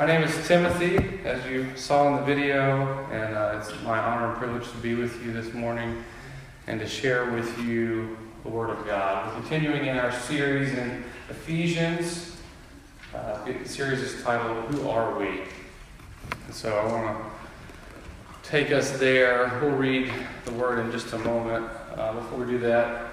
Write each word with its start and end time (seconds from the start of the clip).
My 0.00 0.06
name 0.06 0.22
is 0.22 0.48
Timothy, 0.48 1.20
as 1.26 1.44
you 1.44 1.76
saw 1.76 2.08
in 2.08 2.16
the 2.16 2.22
video, 2.22 3.06
and 3.12 3.36
uh, 3.36 3.60
it's 3.60 3.70
my 3.82 3.98
honor 3.98 4.30
and 4.30 4.36
privilege 4.38 4.66
to 4.70 4.76
be 4.78 4.94
with 4.94 5.22
you 5.22 5.30
this 5.30 5.52
morning 5.52 6.02
and 6.66 6.80
to 6.80 6.86
share 6.86 7.30
with 7.32 7.58
you 7.58 8.16
the 8.42 8.48
Word 8.48 8.70
of 8.70 8.86
God. 8.86 9.26
We're 9.26 9.40
continuing 9.42 9.84
in 9.84 9.98
our 9.98 10.10
series 10.10 10.72
in 10.72 11.04
Ephesians. 11.28 12.38
Uh, 13.14 13.44
the 13.44 13.68
series 13.68 14.00
is 14.00 14.22
titled 14.22 14.74
Who 14.74 14.88
Are 14.88 15.18
We? 15.18 15.42
And 16.46 16.54
so 16.54 16.74
I 16.78 16.86
want 16.86 17.18
to 18.42 18.50
take 18.50 18.72
us 18.72 18.92
there. 18.92 19.60
We'll 19.60 19.72
read 19.72 20.10
the 20.46 20.52
Word 20.52 20.78
in 20.78 20.90
just 20.92 21.12
a 21.12 21.18
moment. 21.18 21.68
Uh, 21.94 22.14
before 22.14 22.38
we 22.38 22.52
do 22.52 22.58
that, 22.60 23.12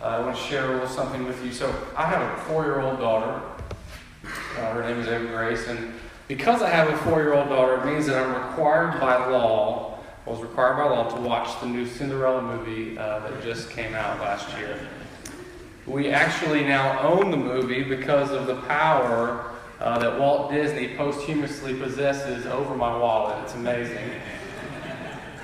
uh, 0.00 0.04
I 0.04 0.20
want 0.20 0.36
to 0.36 0.42
share 0.44 0.70
a 0.70 0.72
little 0.74 0.86
something 0.86 1.24
with 1.24 1.44
you. 1.44 1.50
So 1.50 1.74
I 1.96 2.06
have 2.06 2.22
a 2.22 2.42
four-year-old 2.42 3.00
daughter. 3.00 3.42
Uh, 4.24 4.72
her 4.72 4.84
name 4.84 5.00
is 5.00 5.08
Ava 5.08 5.26
Grace, 5.26 5.66
and 5.66 5.92
because 6.28 6.62
I 6.62 6.70
have 6.70 6.88
a 6.88 6.96
four-year-old 6.98 7.48
daughter, 7.48 7.74
it 7.76 7.92
means 7.92 8.06
that 8.06 8.16
I'm 8.16 8.48
required 8.48 9.00
by 9.00 9.26
law, 9.26 9.98
I 10.26 10.30
was 10.30 10.40
required 10.40 10.76
by 10.76 10.84
law 10.84 11.14
to 11.14 11.20
watch 11.20 11.60
the 11.60 11.66
new 11.66 11.86
Cinderella 11.86 12.42
movie 12.42 12.96
uh, 12.96 13.20
that 13.20 13.42
just 13.42 13.70
came 13.70 13.94
out 13.94 14.20
last 14.20 14.56
year. 14.56 14.78
We 15.86 16.10
actually 16.10 16.62
now 16.62 17.00
own 17.00 17.32
the 17.32 17.36
movie 17.36 17.82
because 17.82 18.30
of 18.30 18.46
the 18.46 18.54
power 18.62 19.50
uh, 19.80 19.98
that 19.98 20.20
Walt 20.20 20.52
Disney 20.52 20.96
posthumously 20.96 21.74
possesses 21.74 22.46
over 22.46 22.76
my 22.76 22.96
wallet. 22.96 23.42
It's 23.42 23.54
amazing. 23.54 24.12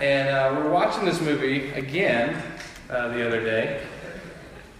And 0.00 0.28
uh, 0.28 0.54
we 0.54 0.62
we're 0.62 0.70
watching 0.70 1.04
this 1.04 1.20
movie 1.20 1.70
again 1.72 2.40
uh, 2.88 3.08
the 3.08 3.26
other 3.26 3.42
day. 3.42 3.82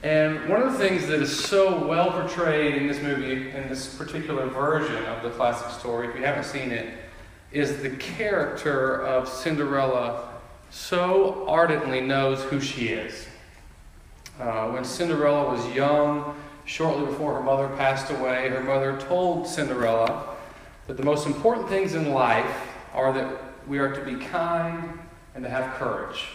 And 0.02 0.48
one 0.48 0.62
of 0.62 0.73
the 0.73 0.79
things 0.79 1.09
that 1.09 1.20
is 1.20 1.45
so 1.45 1.84
well 1.84 2.12
portrayed 2.12 2.77
in 2.77 2.87
this 2.87 3.02
movie, 3.02 3.51
in 3.51 3.69
this 3.69 3.95
particular 3.97 4.47
version 4.47 5.05
of 5.06 5.25
the 5.25 5.30
classic 5.30 5.70
story, 5.79 6.09
if 6.09 6.15
you 6.15 6.25
haven't 6.25 6.45
seen 6.45 6.70
it, 6.70 6.95
is 7.51 7.83
the 7.83 7.91
character 7.91 9.05
of 9.05 9.29
Cinderella 9.29 10.28
so 10.70 11.47
ardently 11.48 12.00
knows 12.00 12.42
who 12.45 12.61
she 12.61 12.89
is. 12.89 13.27
Uh, 14.39 14.69
when 14.70 14.84
Cinderella 14.84 15.53
was 15.53 15.67
young, 15.75 16.37
shortly 16.65 17.06
before 17.06 17.34
her 17.34 17.42
mother 17.42 17.67
passed 17.77 18.12
away, 18.12 18.50
her 18.50 18.62
mother 18.62 19.00
told 19.09 19.48
Cinderella 19.48 20.37
that 20.87 20.97
the 20.97 21.03
most 21.03 21.27
important 21.27 21.69
things 21.69 21.94
in 21.94 22.12
life 22.12 22.69
are 22.94 23.12
that 23.12 23.37
we 23.67 23.78
are 23.78 23.92
to 23.92 24.05
be 24.05 24.15
kind 24.27 24.97
and 25.34 25.42
to 25.42 25.50
have 25.50 25.75
courage. 25.75 26.27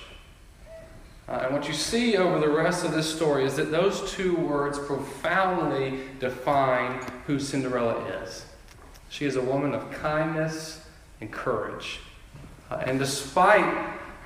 Uh, 1.27 1.43
and 1.45 1.53
what 1.53 1.67
you 1.67 1.73
see 1.73 2.17
over 2.17 2.39
the 2.39 2.49
rest 2.49 2.83
of 2.83 2.91
this 2.91 3.13
story 3.13 3.45
is 3.45 3.55
that 3.55 3.71
those 3.71 4.11
two 4.11 4.35
words 4.35 4.77
profoundly 4.77 6.01
define 6.19 6.99
who 7.27 7.39
Cinderella 7.39 8.03
is. 8.23 8.45
She 9.09 9.25
is 9.25 9.35
a 9.35 9.41
woman 9.41 9.73
of 9.73 9.89
kindness 9.91 10.85
and 11.21 11.31
courage. 11.31 12.01
Uh, 12.69 12.83
and 12.85 12.99
despite 12.99 13.63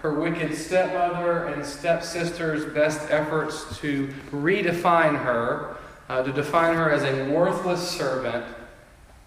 her 0.02 0.14
wicked 0.14 0.56
stepmother 0.56 1.46
and 1.46 1.66
stepsister's 1.66 2.66
best 2.74 3.12
efforts 3.12 3.78
to 3.80 4.08
redefine 4.32 5.22
her, 5.24 5.78
uh, 6.10 6.24
to 6.24 6.32
define 6.32 6.76
her 6.76 6.90
as 6.90 7.04
a 7.04 7.32
worthless 7.32 7.88
servant, 7.88 8.46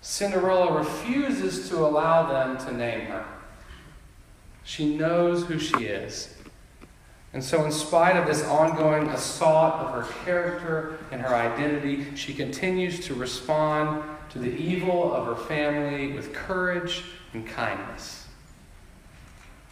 Cinderella 0.00 0.72
refuses 0.78 1.68
to 1.68 1.78
allow 1.78 2.26
them 2.26 2.56
to 2.66 2.76
name 2.76 3.06
her. 3.06 3.24
She 4.64 4.96
knows 4.96 5.44
who 5.44 5.58
she 5.58 5.84
is. 5.84 6.34
And 7.32 7.44
so, 7.44 7.64
in 7.64 7.70
spite 7.70 8.16
of 8.16 8.26
this 8.26 8.44
ongoing 8.44 9.08
assault 9.08 9.74
of 9.74 9.94
her 9.94 10.12
character 10.24 10.98
and 11.12 11.20
her 11.20 11.34
identity, 11.34 12.16
she 12.16 12.34
continues 12.34 13.06
to 13.06 13.14
respond 13.14 14.02
to 14.30 14.40
the 14.40 14.50
evil 14.50 15.14
of 15.14 15.26
her 15.26 15.36
family 15.44 16.12
with 16.12 16.32
courage 16.32 17.04
and 17.32 17.46
kindness. 17.46 18.26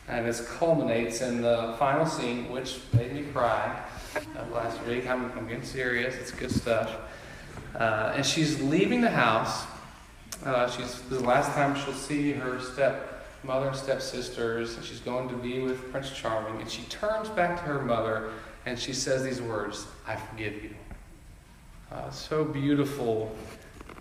And 0.07 0.25
this 0.25 0.49
culminates 0.57 1.21
in 1.21 1.43
the 1.43 1.75
final 1.79 2.07
scene, 2.07 2.49
which 2.49 2.79
made 2.93 3.13
me 3.13 3.25
cry 3.25 3.83
uh, 4.17 4.55
last 4.55 4.83
week. 4.85 5.09
I'm, 5.09 5.31
I'm, 5.37 5.47
getting 5.49 5.65
serious, 5.65 6.15
it's 6.15 6.31
good 6.31 6.53
stuff. 6.53 6.97
Uh, 7.75 8.15
and 8.17 8.25
she's 8.25 8.61
leaving 8.63 9.01
the 9.01 9.11
house. 9.11 9.67
Uh, 10.45 10.71
she's 10.71 11.01
the 11.03 11.21
last 11.21 11.53
time 11.53 11.75
she'll 11.75 11.93
see 11.93 12.33
her 12.33 12.61
step 12.61 13.18
mother 13.49 13.69
and 13.69 13.77
stepsisters, 13.77 14.77
and 14.77 14.85
she's 14.85 15.01
going 15.01 15.29
to 15.31 15.35
be 15.35 15.61
with 15.61 15.91
Prince 15.91 16.11
Charming, 16.11 16.61
and 16.61 16.71
she 16.71 16.83
turns 16.83 17.31
back 17.31 17.57
to 17.57 17.63
her 17.63 17.81
mother 17.81 18.31
and 18.67 18.79
she 18.79 18.93
says 18.93 19.25
these 19.25 19.41
words 19.41 19.87
I 20.07 20.17
forgive 20.17 20.63
you. 20.63 20.75
Uh, 21.91 22.11
so 22.11 22.45
beautiful, 22.45 23.35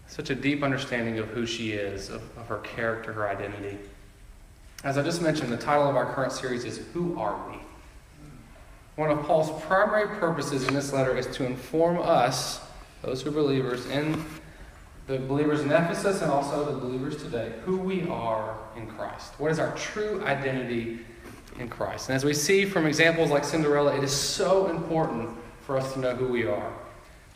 such 0.08 0.30
a 0.30 0.36
deep 0.36 0.62
understanding 0.62 1.20
of 1.20 1.30
who 1.30 1.46
she 1.46 1.72
is, 1.72 2.10
of, 2.10 2.22
of 2.38 2.48
her 2.48 2.58
character, 2.60 3.14
her 3.14 3.30
identity. 3.30 3.78
As 4.84 4.98
I 4.98 5.04
just 5.04 5.22
mentioned, 5.22 5.52
the 5.52 5.58
title 5.58 5.90
of 5.90 5.96
our 5.96 6.14
current 6.14 6.34
series 6.34 6.66
is 6.66 6.80
Who 6.94 7.18
Are 7.18 7.40
We? 7.50 7.58
One 8.98 9.10
of 9.10 9.22
Paul's 9.24 9.64
primary 9.64 10.08
purposes 10.20 10.68
in 10.68 10.74
this 10.74 10.92
letter 10.92 11.16
is 11.16 11.28
to 11.38 11.46
inform 11.46 12.00
us, 12.00 12.60
those 13.02 13.22
who 13.22 13.30
are 13.30 13.34
believers, 13.34 13.86
in 13.86 14.26
the 15.08 15.18
believers 15.18 15.62
in 15.62 15.72
Ephesus 15.72 16.22
and 16.22 16.30
also 16.30 16.66
the 16.66 16.80
believers 16.80 17.16
today, 17.24 17.54
who 17.64 17.78
we 17.78 18.08
are 18.10 18.58
in 18.76 18.86
Christ. 18.88 19.34
What 19.40 19.52
is 19.52 19.58
our 19.58 19.74
true 19.76 20.22
identity 20.26 21.00
in 21.58 21.70
Christ? 21.70 22.10
And 22.10 22.16
as 22.16 22.26
we 22.26 22.34
see 22.34 22.66
from 22.66 22.86
examples 22.86 23.32
like 23.32 23.46
Cinderella, 23.46 23.96
it 23.96 24.04
is 24.04 24.12
so 24.12 24.68
important 24.68 25.30
for 25.62 25.78
us 25.78 25.94
to 25.94 26.00
know 26.00 26.14
who 26.14 26.28
we 26.28 26.46
are. 26.46 26.74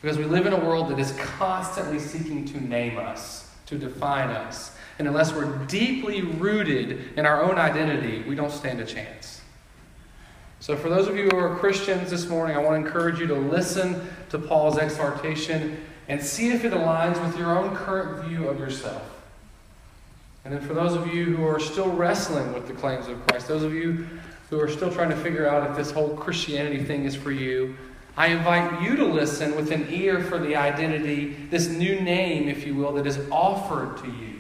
Because 0.01 0.17
we 0.17 0.25
live 0.25 0.45
in 0.45 0.53
a 0.53 0.59
world 0.59 0.89
that 0.89 0.99
is 0.99 1.13
constantly 1.37 1.99
seeking 1.99 2.43
to 2.45 2.59
name 2.59 2.97
us, 2.97 3.49
to 3.67 3.77
define 3.77 4.29
us. 4.29 4.75
And 4.99 5.07
unless 5.07 5.31
we're 5.31 5.57
deeply 5.67 6.21
rooted 6.21 7.17
in 7.17 7.25
our 7.25 7.41
own 7.41 7.57
identity, 7.57 8.23
we 8.27 8.35
don't 8.35 8.51
stand 8.51 8.81
a 8.81 8.85
chance. 8.85 9.41
So, 10.59 10.75
for 10.75 10.89
those 10.89 11.07
of 11.07 11.15
you 11.15 11.29
who 11.29 11.37
are 11.37 11.55
Christians 11.55 12.11
this 12.11 12.27
morning, 12.27 12.55
I 12.55 12.59
want 12.59 12.79
to 12.79 12.85
encourage 12.85 13.19
you 13.19 13.25
to 13.27 13.35
listen 13.35 14.07
to 14.29 14.37
Paul's 14.37 14.77
exhortation 14.77 15.77
and 16.07 16.21
see 16.21 16.49
if 16.49 16.65
it 16.65 16.73
aligns 16.73 17.23
with 17.25 17.37
your 17.37 17.57
own 17.57 17.75
current 17.75 18.25
view 18.25 18.47
of 18.47 18.59
yourself. 18.59 19.03
And 20.43 20.53
then 20.53 20.61
for 20.61 20.73
those 20.73 20.93
of 20.93 21.13
you 21.13 21.35
who 21.35 21.45
are 21.45 21.59
still 21.59 21.89
wrestling 21.89 22.53
with 22.53 22.67
the 22.67 22.73
claims 22.73 23.07
of 23.07 23.25
Christ, 23.27 23.47
those 23.47 23.63
of 23.63 23.73
you 23.73 24.07
who 24.49 24.59
are 24.59 24.67
still 24.67 24.91
trying 24.91 25.09
to 25.09 25.15
figure 25.15 25.47
out 25.47 25.69
if 25.69 25.77
this 25.77 25.91
whole 25.91 26.09
Christianity 26.09 26.83
thing 26.83 27.05
is 27.05 27.15
for 27.15 27.31
you, 27.31 27.75
I 28.17 28.27
invite 28.27 28.81
you 28.81 28.95
to 28.97 29.05
listen 29.05 29.55
with 29.55 29.71
an 29.71 29.87
ear 29.89 30.21
for 30.21 30.37
the 30.37 30.55
identity, 30.55 31.35
this 31.49 31.69
new 31.69 32.01
name, 32.01 32.49
if 32.49 32.65
you 32.65 32.75
will, 32.75 32.91
that 32.93 33.07
is 33.07 33.19
offered 33.31 33.97
to 34.03 34.07
you 34.07 34.39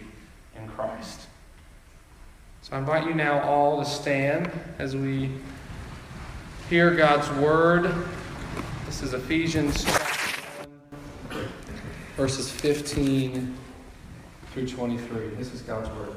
in 0.57 0.67
Christ. 0.69 1.21
So 2.63 2.75
I 2.75 2.79
invite 2.79 3.07
you 3.07 3.13
now 3.13 3.41
all 3.41 3.79
to 3.79 3.85
stand 3.89 4.51
as 4.77 4.95
we 4.95 5.31
hear 6.69 6.93
God's 6.95 7.29
word. 7.39 7.93
This 8.85 9.01
is 9.01 9.13
Ephesians 9.13 9.85
verses 12.21 12.51
15 12.51 13.57
through 14.53 14.67
23. 14.67 15.29
This 15.39 15.55
is 15.55 15.61
God's 15.63 15.89
word. 15.89 16.15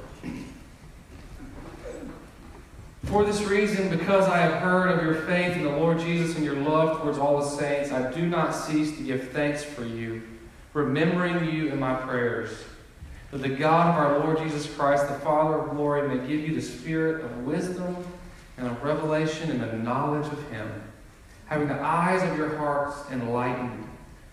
For 3.04 3.24
this 3.24 3.40
reason, 3.44 3.88
because 3.88 4.28
I 4.28 4.36
have 4.36 4.60
heard 4.60 4.90
of 4.90 5.02
your 5.02 5.14
faith 5.22 5.56
in 5.56 5.62
the 5.62 5.70
Lord 5.70 5.98
Jesus 5.98 6.36
and 6.36 6.44
your 6.44 6.56
love 6.56 7.00
towards 7.00 7.16
all 7.16 7.40
the 7.40 7.48
saints, 7.48 7.90
I 7.90 8.12
do 8.12 8.26
not 8.26 8.54
cease 8.54 8.94
to 8.98 9.02
give 9.02 9.30
thanks 9.30 9.64
for 9.64 9.82
you, 9.82 10.20
remembering 10.74 11.50
you 11.50 11.68
in 11.68 11.80
my 11.80 11.94
prayers. 11.94 12.50
That 13.30 13.38
the 13.38 13.48
God 13.48 13.94
of 13.94 13.96
our 13.96 14.18
Lord 14.18 14.46
Jesus 14.46 14.70
Christ, 14.74 15.08
the 15.08 15.18
Father 15.20 15.54
of 15.54 15.70
glory, 15.70 16.06
may 16.06 16.18
give 16.28 16.46
you 16.46 16.54
the 16.54 16.60
spirit 16.60 17.24
of 17.24 17.46
wisdom 17.46 17.96
and 18.58 18.66
of 18.66 18.82
revelation 18.82 19.50
and 19.50 19.62
the 19.62 19.72
knowledge 19.78 20.30
of 20.30 20.50
him, 20.50 20.70
having 21.46 21.68
the 21.68 21.80
eyes 21.80 22.22
of 22.30 22.36
your 22.36 22.58
hearts 22.58 23.10
enlightened 23.10 23.88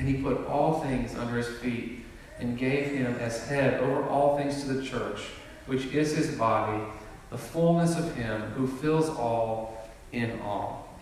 and 0.00 0.08
he 0.08 0.14
put 0.14 0.46
all 0.46 0.80
things 0.80 1.14
under 1.14 1.36
his 1.36 1.48
feet 1.58 2.02
and 2.38 2.56
gave 2.56 2.86
him 2.86 3.14
as 3.20 3.46
head 3.46 3.78
over 3.82 4.02
all 4.04 4.38
things 4.38 4.62
to 4.62 4.72
the 4.72 4.82
church, 4.82 5.20
which 5.66 5.84
is 5.92 6.16
his 6.16 6.34
body, 6.38 6.82
the 7.28 7.36
fullness 7.36 7.98
of 7.98 8.14
him 8.14 8.40
who 8.52 8.66
fills 8.66 9.10
all 9.10 9.90
in 10.12 10.40
all. 10.40 10.98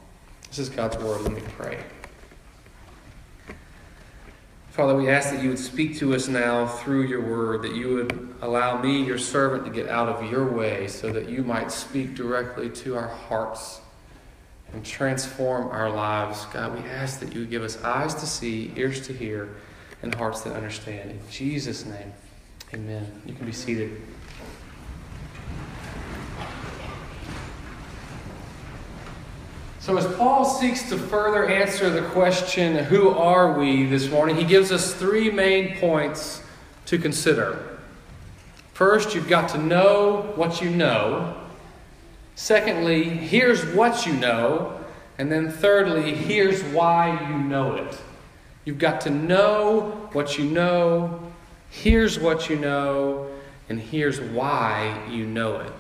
This 0.49 0.59
is 0.59 0.69
God's 0.69 0.97
word. 0.99 1.21
Let 1.21 1.33
me 1.33 1.43
pray. 1.57 1.79
Father, 4.71 4.97
we 4.97 5.09
ask 5.09 5.31
that 5.31 5.45
you 5.45 5.51
would 5.51 5.61
speak 5.61 5.97
to 5.99 6.13
us 6.13 6.27
now 6.27 6.67
through 6.67 7.05
your 7.05 7.21
word, 7.21 7.63
that 7.63 7.77
you 7.77 7.95
would 7.95 8.35
allow 8.43 8.83
me, 8.83 9.05
your 9.05 9.19
servant, 9.19 9.65
to 9.65 9.71
get 9.71 9.89
out 9.89 10.09
of 10.09 10.29
your 10.29 10.45
way 10.45 10.89
so 10.89 11.13
that 11.13 11.29
you 11.29 11.45
might 11.45 11.71
speak 11.71 12.17
directly 12.17 12.69
to 12.71 12.97
our 12.97 13.09
hearts 13.09 13.81
and 14.73 14.85
transform 14.85 15.69
our 15.69 15.91
lives. 15.91 16.45
God, 16.53 16.75
we 16.75 16.89
ask 16.89 17.21
that 17.21 17.35
you 17.35 17.47
give 17.47 17.63
us 17.63 17.83
eyes 17.83 18.15
to 18.17 18.27
see, 18.27 18.73
ears 18.77 19.07
to 19.07 19.13
hear, 19.13 19.57
and 20.03 20.15
hearts 20.15 20.43
that 20.43 20.55
understand. 20.55 21.11
In 21.11 21.21
Jesus' 21.31 21.85
name, 21.85 22.13
amen. 22.75 23.23
You 23.27 23.35
can 23.35 23.47
be 23.47 23.53
seated. 23.53 24.01
So, 29.81 29.97
as 29.97 30.07
Paul 30.17 30.45
seeks 30.45 30.91
to 30.91 30.99
further 30.99 31.47
answer 31.47 31.89
the 31.89 32.03
question, 32.09 32.77
Who 32.77 33.09
are 33.09 33.59
we 33.59 33.87
this 33.87 34.11
morning? 34.11 34.37
he 34.37 34.45
gives 34.45 34.71
us 34.71 34.93
three 34.93 35.31
main 35.31 35.79
points 35.79 36.43
to 36.85 36.99
consider. 36.99 37.79
First, 38.75 39.15
you've 39.15 39.29
got 39.29 39.49
to 39.51 39.59
know 39.59 40.31
what 40.37 40.61
you 40.61 40.69
know. 40.69 41.38
Secondly, 42.39 43.03
here's 43.03 43.67
what 43.75 44.07
you 44.07 44.13
know. 44.13 44.81
And 45.19 45.31
then 45.31 45.51
thirdly, 45.51 46.15
here's 46.15 46.63
why 46.63 47.29
you 47.29 47.37
know 47.37 47.75
it. 47.75 48.01
You've 48.65 48.79
got 48.79 49.01
to 49.03 49.11
know 49.11 50.09
what 50.13 50.39
you 50.39 50.45
know, 50.45 51.21
here's 51.69 52.17
what 52.17 52.49
you 52.49 52.55
know, 52.55 53.29
and 53.69 53.81
here's 53.81 54.21
why 54.21 55.05
you 55.11 55.27
know 55.27 55.57
it. 55.57 55.73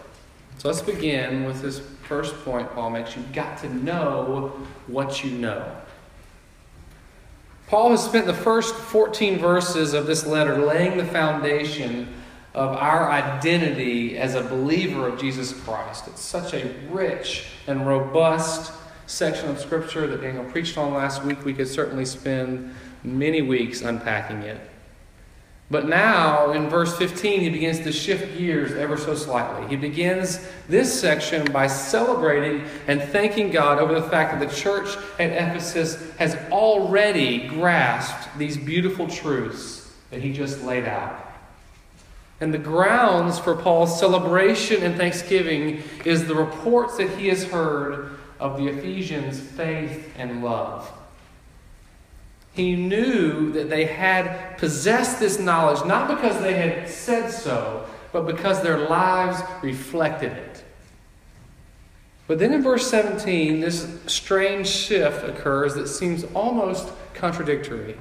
So 0.59 0.67
let's 0.67 0.83
begin 0.83 1.45
with 1.45 1.63
this 1.63 1.79
first 2.09 2.35
point 2.45 2.69
Paul 2.75 2.91
makes. 2.91 3.15
You've 3.15 3.33
got 3.33 3.59
to 3.59 3.73
know 3.73 4.53
what 4.89 5.23
you 5.23 5.31
know. 5.31 5.65
Paul 7.69 7.93
has 7.93 8.05
spent 8.05 8.27
the 8.27 8.35
first 8.35 8.75
14 8.75 9.39
verses 9.39 9.95
of 9.95 10.09
this 10.09 10.27
letter 10.27 10.59
laying 10.59 10.99
the 10.99 11.05
foundation 11.05 12.13
of 12.55 12.77
our 12.77 13.11
identity 13.11 14.19
as 14.19 14.35
a 14.35 14.43
believer 14.43 15.09
of 15.09 15.21
Jesus 15.21 15.53
Christ. 15.53 16.09
It's 16.09 16.23
such 16.23 16.55
a 16.55 16.75
rich 16.91 17.47
and 17.67 17.87
robust 17.87 18.73
section 19.06 19.49
of 19.49 19.59
Scripture 19.59 20.06
that 20.06 20.21
Daniel 20.21 20.45
preached 20.45 20.77
on 20.77 20.95
last 20.95 21.23
week. 21.25 21.45
We 21.45 21.55
could 21.55 21.69
certainly 21.69 22.05
spend 22.05 22.75
many 23.05 23.43
weeks 23.43 23.83
unpacking 23.83 24.43
it. 24.43 24.61
But 25.71 25.87
now, 25.87 26.53
in 26.53 26.71
verse 26.71 26.97
15, 26.97 27.41
he 27.41 27.50
begins 27.50 27.81
to 27.81 27.93
shift 27.93 28.39
gears 28.39 28.73
ever 28.73 28.97
so 28.97 29.15
slightly. 29.15 29.69
He 29.69 29.77
begins 29.77 30.49
this 30.67 30.99
section 30.99 31.45
by 31.53 31.67
celebrating 31.67 32.65
and 32.87 33.03
thanking 33.03 33.50
God 33.50 33.79
over 33.79 33.95
the 33.95 34.09
fact 34.09 34.39
that 34.39 34.49
the 34.49 34.55
church 34.55 34.97
at 35.19 35.31
Ephesus 35.31 36.11
has 36.17 36.37
already 36.50 37.47
grasped 37.49 38.39
these 38.39 38.56
beautiful 38.56 39.06
truths 39.09 39.93
that 40.11 40.23
he 40.23 40.33
just 40.33 40.62
laid 40.62 40.87
out. 40.87 41.28
And 42.40 42.55
the 42.55 42.58
grounds 42.58 43.38
for 43.38 43.56
Paul's 43.56 43.99
celebration 43.99 44.82
and 44.82 44.96
thanksgiving 44.96 45.82
is 46.05 46.26
the 46.26 46.35
reports 46.35 46.96
that 46.99 47.11
he 47.11 47.29
has 47.29 47.44
heard 47.44 48.17
of 48.38 48.56
the 48.56 48.69
Ephesians' 48.69 49.40
faith 49.40 50.12
and 50.17 50.44
love. 50.44 50.93
He 52.52 52.76
knew 52.76 53.52
that 53.52 53.70
they 53.70 53.85
had 53.85 54.58
possessed 54.58 55.20
this 55.20 55.38
knowledge 55.38 55.85
not 55.87 56.08
because 56.08 56.40
they 56.40 56.55
had 56.55 56.88
said 56.88 57.31
so, 57.31 57.87
but 58.12 58.26
because 58.26 58.62
their 58.62 58.88
lives 58.88 59.40
reflected 59.62 60.32
it. 60.32 60.64
But 62.26 62.38
then 62.38 62.52
in 62.52 62.62
verse 62.62 62.88
17, 62.88 63.61
this 63.61 63.88
strange 64.06 64.67
shift 64.67 65.25
occurs 65.25 65.75
that 65.75 65.88
seems 65.88 66.25
almost 66.35 66.90
contradictory. 67.14 67.96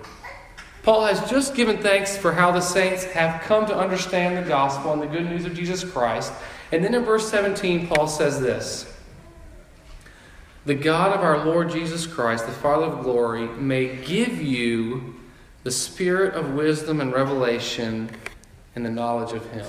Paul 0.87 1.03
has 1.03 1.29
just 1.29 1.53
given 1.53 1.79
thanks 1.79 2.15
for 2.15 2.31
how 2.31 2.49
the 2.49 2.61
saints 2.61 3.03
have 3.03 3.41
come 3.41 3.65
to 3.65 3.75
understand 3.75 4.37
the 4.37 4.47
gospel 4.47 4.93
and 4.93 5.01
the 5.01 5.05
good 5.05 5.25
news 5.25 5.43
of 5.43 5.53
Jesus 5.53 5.83
Christ. 5.83 6.31
And 6.71 6.81
then 6.81 6.95
in 6.95 7.03
verse 7.03 7.29
17, 7.29 7.87
Paul 7.87 8.07
says 8.07 8.39
this 8.39 8.89
the 10.65 10.75
God 10.75 11.11
of 11.11 11.19
our 11.19 11.43
Lord 11.43 11.71
Jesus 11.71 12.07
Christ, 12.07 12.45
the 12.45 12.53
Father 12.53 12.85
of 12.85 13.03
glory, 13.03 13.49
may 13.49 13.97
give 13.97 14.41
you 14.41 15.15
the 15.65 15.71
spirit 15.71 16.35
of 16.35 16.53
wisdom 16.53 17.01
and 17.01 17.11
revelation 17.11 18.09
and 18.73 18.85
the 18.85 18.89
knowledge 18.89 19.33
of 19.33 19.45
Him. 19.51 19.67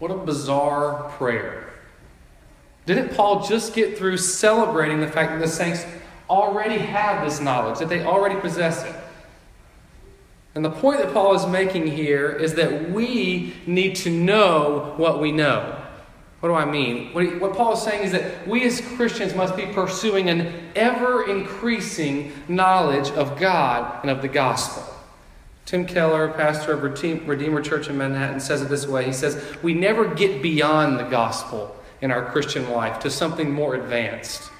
What 0.00 0.10
a 0.10 0.16
bizarre 0.16 1.08
prayer. 1.16 1.72
Didn't 2.84 3.14
Paul 3.14 3.42
just 3.46 3.72
get 3.72 3.96
through 3.96 4.18
celebrating 4.18 5.00
the 5.00 5.08
fact 5.08 5.32
that 5.32 5.40
the 5.40 5.48
saints 5.48 5.86
already 6.28 6.76
have 6.76 7.24
this 7.24 7.40
knowledge, 7.40 7.78
that 7.78 7.88
they 7.88 8.04
already 8.04 8.38
possess 8.38 8.84
it? 8.84 8.96
And 10.54 10.64
the 10.64 10.70
point 10.70 10.98
that 10.98 11.12
Paul 11.12 11.34
is 11.34 11.46
making 11.46 11.86
here 11.86 12.30
is 12.30 12.54
that 12.54 12.90
we 12.90 13.54
need 13.66 13.96
to 13.96 14.10
know 14.10 14.94
what 14.96 15.20
we 15.20 15.32
know. 15.32 15.78
What 16.40 16.48
do 16.48 16.54
I 16.54 16.64
mean? 16.64 17.12
What, 17.14 17.24
he, 17.24 17.30
what 17.36 17.56
Paul 17.56 17.74
is 17.74 17.82
saying 17.82 18.02
is 18.02 18.12
that 18.12 18.46
we 18.48 18.64
as 18.64 18.80
Christians 18.96 19.34
must 19.34 19.56
be 19.56 19.66
pursuing 19.66 20.28
an 20.28 20.52
ever 20.74 21.30
increasing 21.30 22.32
knowledge 22.48 23.10
of 23.12 23.38
God 23.38 24.00
and 24.02 24.10
of 24.10 24.20
the 24.22 24.28
gospel. 24.28 24.84
Tim 25.64 25.86
Keller, 25.86 26.28
pastor 26.32 26.72
of 26.72 26.82
Redeemer 26.82 27.62
Church 27.62 27.88
in 27.88 27.96
Manhattan, 27.96 28.40
says 28.40 28.60
it 28.60 28.68
this 28.68 28.86
way 28.86 29.06
He 29.06 29.12
says, 29.12 29.42
We 29.62 29.72
never 29.72 30.12
get 30.12 30.42
beyond 30.42 30.98
the 30.98 31.04
gospel 31.04 31.74
in 32.00 32.10
our 32.10 32.24
Christian 32.30 32.68
life 32.70 32.98
to 33.00 33.10
something 33.10 33.50
more 33.50 33.76
advanced. 33.76 34.50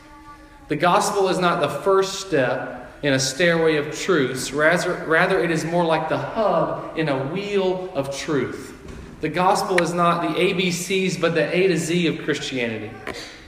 The 0.68 0.76
gospel 0.76 1.28
is 1.28 1.38
not 1.38 1.60
the 1.60 1.68
first 1.68 2.20
step 2.20 2.81
in 3.02 3.12
a 3.14 3.18
stairway 3.18 3.76
of 3.76 3.96
truths, 3.96 4.52
rather, 4.52 5.04
rather, 5.06 5.42
it 5.42 5.50
is 5.50 5.64
more 5.64 5.84
like 5.84 6.08
the 6.08 6.18
hub 6.18 6.96
in 6.96 7.08
a 7.08 7.26
wheel 7.28 7.92
of 7.94 8.16
truth. 8.16 8.76
The 9.20 9.28
gospel 9.28 9.82
is 9.82 9.92
not 9.92 10.22
the 10.22 10.40
ABCs, 10.40 11.20
but 11.20 11.34
the 11.34 11.54
A 11.56 11.68
to 11.68 11.76
Z 11.76 12.06
of 12.06 12.24
Christianity. 12.24 12.90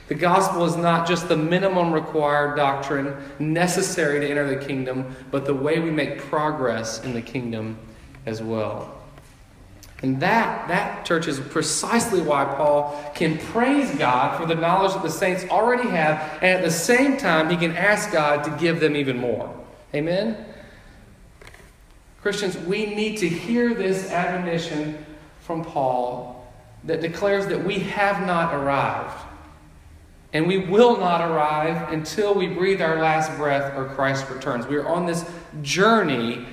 The 0.07 0.15
gospel 0.15 0.65
is 0.65 0.75
not 0.75 1.07
just 1.07 1.27
the 1.27 1.37
minimum 1.37 1.91
required 1.91 2.55
doctrine 2.55 3.15
necessary 3.39 4.19
to 4.19 4.29
enter 4.29 4.47
the 4.47 4.63
kingdom, 4.65 5.15
but 5.31 5.45
the 5.45 5.53
way 5.53 5.79
we 5.79 5.89
make 5.89 6.19
progress 6.19 7.03
in 7.03 7.13
the 7.13 7.21
kingdom 7.21 7.77
as 8.25 8.41
well. 8.41 9.04
And 10.05 10.19
that, 10.19 10.67
that, 10.67 11.03
church, 11.03 11.27
is 11.27 11.39
precisely 11.39 12.21
why 12.21 12.45
Paul 12.45 13.11
can 13.15 13.39
praise 13.39 13.89
God 13.97 14.39
for 14.39 14.45
the 14.45 14.53
knowledge 14.53 14.93
that 14.93 15.01
the 15.01 15.09
saints 15.09 15.43
already 15.45 15.89
have, 15.89 16.21
and 16.43 16.59
at 16.59 16.63
the 16.63 16.69
same 16.69 17.17
time, 17.17 17.49
he 17.49 17.57
can 17.57 17.75
ask 17.75 18.11
God 18.11 18.43
to 18.43 18.51
give 18.63 18.79
them 18.79 18.95
even 18.95 19.17
more. 19.17 19.51
Amen? 19.95 20.45
Christians, 22.21 22.55
we 22.55 22.85
need 22.85 23.17
to 23.17 23.27
hear 23.27 23.73
this 23.73 24.11
admonition 24.11 25.03
from 25.41 25.65
Paul 25.65 26.53
that 26.83 27.01
declares 27.01 27.47
that 27.47 27.65
we 27.65 27.79
have 27.79 28.27
not 28.27 28.53
arrived. 28.53 29.25
And 30.33 30.45
we 30.45 30.59
will 30.59 30.97
not 30.97 31.21
arrive 31.21 31.91
until 31.91 32.35
we 32.35 32.45
breathe 32.45 32.79
our 32.79 32.99
last 32.99 33.35
breath 33.37 33.75
or 33.75 33.85
Christ 33.85 34.29
returns. 34.29 34.67
We 34.67 34.75
are 34.75 34.87
on 34.87 35.07
this 35.07 35.27
journey 35.63 36.45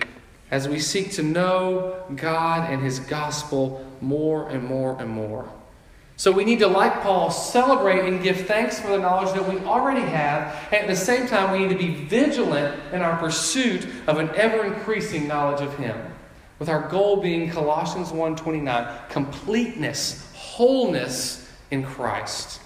as 0.53 0.69
we 0.69 0.79
seek 0.79 1.11
to 1.13 1.23
know 1.23 2.05
God 2.15 2.71
and 2.71 2.81
His 2.81 3.01
gospel 3.01 3.85
more 4.01 4.49
and 4.51 4.63
more 4.63 5.01
and 5.01 5.09
more. 5.09 5.51
So 6.17 6.31
we 6.31 6.45
need 6.45 6.59
to, 6.59 6.69
like 6.69 7.03
Paul, 7.03 7.31
celebrate 7.31 8.07
and 8.07 8.23
give 8.23 8.47
thanks 8.47 8.79
for 8.79 8.89
the 8.89 8.99
knowledge 8.99 9.33
that 9.35 9.49
we 9.49 9.59
already 9.61 10.03
have. 10.03 10.55
And 10.67 10.83
at 10.83 10.87
the 10.87 10.95
same 10.95 11.27
time, 11.27 11.51
we 11.51 11.61
need 11.61 11.71
to 11.71 11.79
be 11.79 12.05
vigilant 12.05 12.79
in 12.93 13.01
our 13.01 13.17
pursuit 13.17 13.89
of 14.07 14.19
an 14.19 14.29
ever 14.37 14.65
increasing 14.65 15.27
knowledge 15.27 15.63
of 15.63 15.75
Him 15.79 15.97
with 16.59 16.69
our 16.69 16.87
goal 16.89 17.17
being 17.17 17.51
Colossians 17.51 18.13
1:29, 18.13 19.09
completeness, 19.09 20.31
wholeness 20.35 21.51
in 21.71 21.83
Christ. 21.83 22.61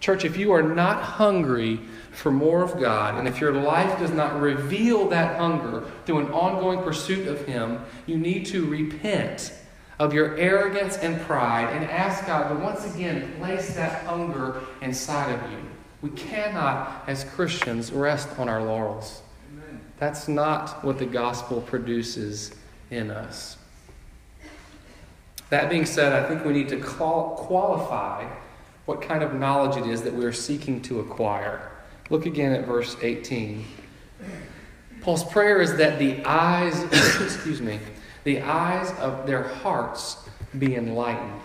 Church, 0.00 0.24
if 0.24 0.36
you 0.36 0.52
are 0.52 0.62
not 0.62 1.02
hungry 1.02 1.78
for 2.16 2.32
more 2.32 2.62
of 2.62 2.80
God, 2.80 3.18
and 3.18 3.28
if 3.28 3.42
your 3.42 3.52
life 3.52 3.98
does 3.98 4.10
not 4.10 4.40
reveal 4.40 5.06
that 5.10 5.38
hunger 5.38 5.84
through 6.06 6.20
an 6.20 6.32
ongoing 6.32 6.82
pursuit 6.82 7.28
of 7.28 7.44
Him, 7.44 7.80
you 8.06 8.16
need 8.16 8.46
to 8.46 8.64
repent 8.64 9.52
of 9.98 10.14
your 10.14 10.34
arrogance 10.38 10.96
and 10.96 11.20
pride 11.20 11.70
and 11.76 11.84
ask 11.90 12.26
God 12.26 12.48
to 12.48 12.54
once 12.54 12.86
again 12.94 13.34
place 13.38 13.74
that 13.74 14.06
hunger 14.06 14.62
inside 14.80 15.30
of 15.30 15.52
you. 15.52 15.58
We 16.00 16.08
cannot, 16.10 17.04
as 17.06 17.24
Christians, 17.24 17.92
rest 17.92 18.28
on 18.38 18.48
our 18.48 18.62
laurels. 18.62 19.20
That's 19.98 20.26
not 20.26 20.82
what 20.82 20.98
the 20.98 21.06
gospel 21.06 21.60
produces 21.60 22.54
in 22.90 23.10
us. 23.10 23.58
That 25.50 25.68
being 25.68 25.86
said, 25.86 26.12
I 26.14 26.26
think 26.26 26.46
we 26.46 26.54
need 26.54 26.70
to 26.70 26.80
qualify 26.80 28.26
what 28.86 29.02
kind 29.02 29.22
of 29.22 29.34
knowledge 29.34 29.76
it 29.76 29.86
is 29.86 30.02
that 30.02 30.14
we 30.14 30.24
are 30.24 30.32
seeking 30.32 30.80
to 30.82 31.00
acquire. 31.00 31.72
Look 32.08 32.26
again 32.26 32.52
at 32.52 32.66
verse 32.66 32.96
18. 33.02 33.64
Paul's 35.00 35.24
prayer 35.24 35.60
is 35.60 35.76
that 35.76 35.98
the 35.98 36.24
eyes, 36.24 36.82
excuse 37.20 37.60
me, 37.60 37.80
the 38.24 38.40
eyes 38.42 38.92
of 38.98 39.26
their 39.26 39.42
hearts 39.42 40.28
be 40.58 40.76
enlightened. 40.76 41.42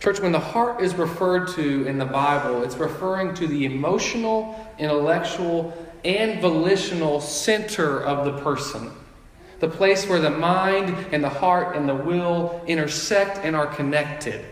Church, 0.00 0.20
when 0.20 0.32
the 0.32 0.40
heart 0.40 0.82
is 0.82 0.94
referred 0.94 1.48
to 1.54 1.86
in 1.86 1.96
the 1.96 2.04
Bible, 2.04 2.62
it's 2.64 2.76
referring 2.76 3.34
to 3.34 3.46
the 3.46 3.66
emotional, 3.66 4.68
intellectual, 4.78 5.72
and 6.04 6.40
volitional 6.40 7.20
center 7.20 8.02
of 8.02 8.24
the 8.24 8.42
person. 8.42 8.90
The 9.60 9.68
place 9.68 10.08
where 10.08 10.18
the 10.18 10.30
mind 10.30 10.96
and 11.12 11.22
the 11.22 11.28
heart 11.28 11.76
and 11.76 11.88
the 11.88 11.94
will 11.94 12.64
intersect 12.66 13.38
and 13.44 13.54
are 13.54 13.68
connected. 13.68 14.44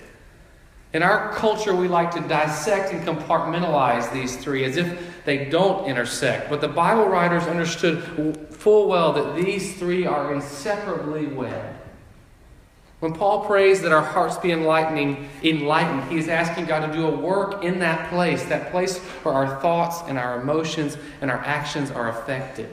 In 0.93 1.05
our 1.05 1.33
culture, 1.33 1.75
we 1.75 1.87
like 1.87 2.11
to 2.13 2.21
dissect 2.21 2.93
and 2.93 3.07
compartmentalize 3.07 4.13
these 4.13 4.37
three 4.37 4.65
as 4.65 4.77
if 4.77 5.25
they 5.25 5.45
don't 5.45 5.87
intersect. 5.87 6.51
But 6.51 6.61
the 6.61 6.69
Bible 6.69 7.07
writers 7.07 7.45
understood 7.45 8.03
full 8.51 8.89
well 8.89 9.13
that 9.13 9.37
these 9.37 9.79
three 9.79 10.05
are 10.05 10.35
inseparably 10.35 11.27
wed. 11.27 11.77
When 12.99 13.15
Paul 13.15 13.47
prays 13.47 13.81
that 13.83 13.93
our 13.93 14.03
hearts 14.03 14.37
be 14.37 14.53
enlightening, 14.53 15.31
enlightened, 15.43 16.11
he 16.11 16.19
is 16.19 16.29
asking 16.29 16.67
God 16.67 16.87
to 16.87 16.93
do 16.93 17.07
a 17.07 17.17
work 17.17 17.65
in 17.65 17.79
that 17.79 18.11
place, 18.11 18.45
that 18.47 18.71
place 18.71 18.99
where 18.99 19.33
our 19.33 19.61
thoughts 19.61 20.03
and 20.07 20.19
our 20.19 20.41
emotions 20.41 20.99
and 21.23 21.31
our 21.31 21.39
actions 21.39 21.91
are 21.91 22.11
affected. 22.11 22.69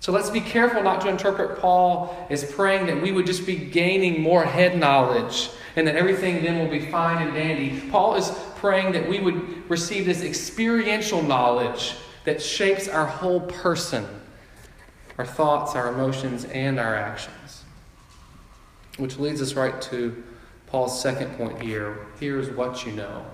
So 0.00 0.12
let's 0.12 0.30
be 0.30 0.40
careful 0.40 0.82
not 0.82 1.02
to 1.02 1.08
interpret 1.08 1.58
Paul 1.58 2.26
as 2.30 2.50
praying 2.50 2.86
that 2.86 3.02
we 3.02 3.12
would 3.12 3.26
just 3.26 3.44
be 3.44 3.56
gaining 3.56 4.22
more 4.22 4.44
head 4.44 4.78
knowledge 4.78 5.50
and 5.76 5.86
that 5.86 5.94
everything 5.94 6.42
then 6.42 6.58
will 6.58 6.70
be 6.70 6.90
fine 6.90 7.22
and 7.22 7.34
dandy. 7.34 7.82
Paul 7.90 8.14
is 8.14 8.30
praying 8.56 8.92
that 8.92 9.06
we 9.06 9.20
would 9.20 9.68
receive 9.70 10.06
this 10.06 10.22
experiential 10.22 11.22
knowledge 11.22 11.96
that 12.24 12.40
shapes 12.40 12.88
our 12.88 13.04
whole 13.04 13.40
person, 13.40 14.06
our 15.18 15.26
thoughts, 15.26 15.76
our 15.76 15.92
emotions, 15.92 16.46
and 16.46 16.80
our 16.80 16.94
actions. 16.94 17.64
Which 18.96 19.18
leads 19.18 19.42
us 19.42 19.52
right 19.52 19.80
to 19.82 20.22
Paul's 20.66 21.00
second 21.00 21.36
point 21.36 21.60
here. 21.60 22.06
Here's 22.18 22.48
what 22.48 22.86
you 22.86 22.92
know. 22.92 23.26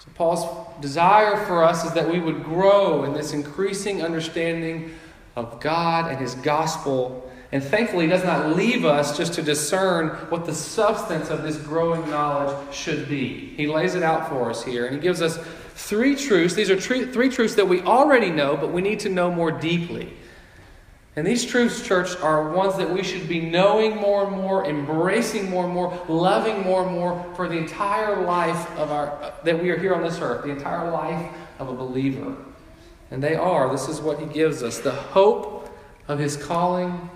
So, 0.00 0.08
Paul's 0.16 0.80
desire 0.80 1.36
for 1.46 1.62
us 1.62 1.84
is 1.84 1.92
that 1.92 2.08
we 2.08 2.18
would 2.18 2.42
grow 2.42 3.04
in 3.04 3.12
this 3.12 3.32
increasing 3.32 4.02
understanding 4.02 4.92
of 5.36 5.60
God 5.60 6.10
and 6.10 6.18
His 6.18 6.34
gospel. 6.36 7.30
And 7.52 7.62
thankfully, 7.62 8.04
He 8.04 8.10
does 8.10 8.24
not 8.24 8.56
leave 8.56 8.84
us 8.84 9.16
just 9.16 9.34
to 9.34 9.42
discern 9.42 10.10
what 10.30 10.46
the 10.46 10.54
substance 10.54 11.30
of 11.30 11.42
this 11.42 11.56
growing 11.56 12.08
knowledge 12.10 12.74
should 12.74 13.08
be. 13.08 13.54
He 13.56 13.66
lays 13.66 13.94
it 13.94 14.02
out 14.02 14.28
for 14.28 14.50
us 14.50 14.64
here, 14.64 14.86
and 14.86 14.94
He 14.94 15.00
gives 15.00 15.20
us 15.20 15.38
three 15.74 16.16
truths. 16.16 16.54
These 16.54 16.70
are 16.70 16.80
three 16.80 17.28
truths 17.28 17.54
that 17.56 17.68
we 17.68 17.82
already 17.82 18.30
know, 18.30 18.56
but 18.56 18.72
we 18.72 18.80
need 18.80 19.00
to 19.00 19.08
know 19.08 19.30
more 19.30 19.50
deeply. 19.50 20.12
And 21.14 21.26
these 21.26 21.44
truths, 21.44 21.86
church, 21.86 22.16
are 22.22 22.52
ones 22.52 22.76
that 22.78 22.90
we 22.90 23.02
should 23.02 23.28
be 23.28 23.38
knowing 23.38 23.96
more 23.96 24.26
and 24.26 24.34
more, 24.34 24.64
embracing 24.64 25.50
more 25.50 25.64
and 25.64 25.74
more, 25.74 26.02
loving 26.08 26.62
more 26.62 26.84
and 26.84 26.92
more 26.92 27.30
for 27.36 27.48
the 27.48 27.58
entire 27.58 28.24
life 28.24 28.70
of 28.78 28.90
our 28.90 29.34
that 29.44 29.62
we 29.62 29.68
are 29.70 29.78
here 29.78 29.94
on 29.94 30.02
this 30.02 30.20
earth, 30.20 30.42
the 30.44 30.50
entire 30.50 30.90
life 30.90 31.30
of 31.58 31.68
a 31.68 31.74
believer. 31.74 32.34
And 33.12 33.22
they 33.22 33.34
are, 33.34 33.70
this 33.70 33.88
is 33.88 34.00
what 34.00 34.18
he 34.18 34.24
gives 34.24 34.62
us, 34.62 34.78
the 34.78 34.90
hope 34.90 35.68
of 36.08 36.18
his 36.18 36.34
calling, 36.34 37.10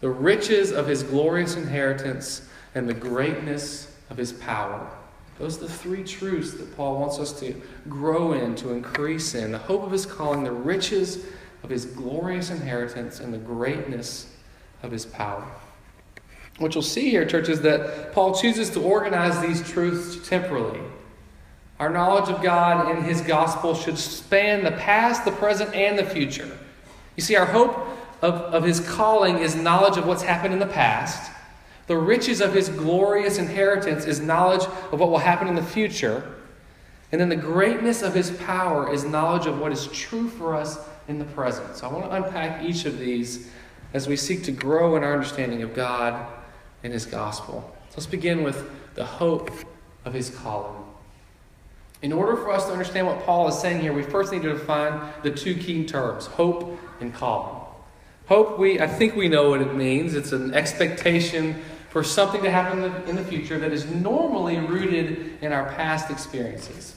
the 0.00 0.10
riches 0.10 0.72
of 0.72 0.88
his 0.88 1.04
glorious 1.04 1.54
inheritance, 1.54 2.48
and 2.74 2.88
the 2.88 2.94
greatness 2.94 3.96
of 4.10 4.16
his 4.16 4.32
power. 4.32 4.90
Those 5.38 5.58
are 5.58 5.60
the 5.60 5.72
three 5.72 6.02
truths 6.02 6.54
that 6.54 6.76
Paul 6.76 6.98
wants 6.98 7.20
us 7.20 7.32
to 7.40 7.54
grow 7.88 8.32
in, 8.32 8.56
to 8.56 8.72
increase 8.72 9.36
in. 9.36 9.52
The 9.52 9.58
hope 9.58 9.84
of 9.84 9.92
his 9.92 10.04
calling, 10.04 10.42
the 10.42 10.50
riches 10.50 11.24
of 11.62 11.70
his 11.70 11.84
glorious 11.84 12.50
inheritance 12.50 13.20
and 13.20 13.32
the 13.32 13.38
greatness 13.38 14.34
of 14.82 14.90
his 14.90 15.06
power. 15.06 15.46
What 16.58 16.74
you'll 16.74 16.82
see 16.82 17.08
here, 17.08 17.24
church, 17.24 17.48
is 17.48 17.60
that 17.60 18.12
Paul 18.12 18.34
chooses 18.34 18.68
to 18.70 18.82
organize 18.82 19.40
these 19.40 19.62
truths 19.70 20.28
temporally. 20.28 20.80
Our 21.78 21.90
knowledge 21.90 22.30
of 22.30 22.42
God 22.42 22.90
and 22.90 23.04
his 23.04 23.20
gospel 23.20 23.74
should 23.74 23.98
span 23.98 24.64
the 24.64 24.72
past, 24.72 25.24
the 25.24 25.32
present, 25.32 25.74
and 25.74 25.98
the 25.98 26.04
future. 26.04 26.58
You 27.16 27.22
see, 27.22 27.36
our 27.36 27.46
hope 27.46 27.76
of, 28.22 28.34
of 28.34 28.64
his 28.64 28.80
calling 28.80 29.38
is 29.38 29.54
knowledge 29.54 29.96
of 29.98 30.06
what's 30.06 30.22
happened 30.22 30.54
in 30.54 30.60
the 30.60 30.66
past. 30.66 31.30
The 31.86 31.96
riches 31.96 32.40
of 32.40 32.54
his 32.54 32.68
glorious 32.68 33.38
inheritance 33.38 34.06
is 34.06 34.20
knowledge 34.20 34.64
of 34.90 34.98
what 34.98 35.10
will 35.10 35.18
happen 35.18 35.48
in 35.48 35.54
the 35.54 35.62
future. 35.62 36.34
And 37.12 37.20
then 37.20 37.28
the 37.28 37.36
greatness 37.36 38.02
of 38.02 38.14
his 38.14 38.30
power 38.30 38.92
is 38.92 39.04
knowledge 39.04 39.46
of 39.46 39.58
what 39.58 39.70
is 39.70 39.86
true 39.88 40.28
for 40.28 40.54
us 40.54 40.78
in 41.08 41.18
the 41.18 41.24
present. 41.24 41.76
So 41.76 41.88
I 41.88 41.92
want 41.92 42.06
to 42.06 42.12
unpack 42.12 42.64
each 42.64 42.84
of 42.84 42.98
these 42.98 43.50
as 43.94 44.08
we 44.08 44.16
seek 44.16 44.42
to 44.44 44.52
grow 44.52 44.96
in 44.96 45.04
our 45.04 45.12
understanding 45.12 45.62
of 45.62 45.74
God 45.74 46.26
and 46.82 46.92
His 46.92 47.06
gospel. 47.06 47.74
So 47.90 47.94
let's 47.96 48.06
begin 48.06 48.42
with 48.42 48.70
the 48.94 49.04
hope 49.04 49.50
of 50.04 50.12
His 50.12 50.30
calling. 50.30 50.85
In 52.02 52.12
order 52.12 52.36
for 52.36 52.52
us 52.52 52.66
to 52.66 52.72
understand 52.72 53.06
what 53.06 53.24
Paul 53.24 53.48
is 53.48 53.58
saying 53.58 53.80
here, 53.80 53.92
we 53.92 54.02
first 54.02 54.32
need 54.32 54.42
to 54.42 54.52
define 54.52 55.12
the 55.22 55.30
two 55.30 55.54
key 55.54 55.86
terms 55.86 56.26
hope 56.26 56.78
and 57.00 57.12
calling. 57.12 57.62
Hope, 58.26 58.58
we, 58.58 58.80
I 58.80 58.86
think 58.86 59.14
we 59.14 59.28
know 59.28 59.50
what 59.50 59.60
it 59.60 59.74
means. 59.74 60.14
It's 60.14 60.32
an 60.32 60.52
expectation 60.52 61.62
for 61.90 62.02
something 62.02 62.42
to 62.42 62.50
happen 62.50 62.84
in 63.08 63.16
the 63.16 63.24
future 63.24 63.58
that 63.58 63.72
is 63.72 63.86
normally 63.86 64.58
rooted 64.58 65.38
in 65.40 65.52
our 65.52 65.72
past 65.74 66.10
experiences. 66.10 66.94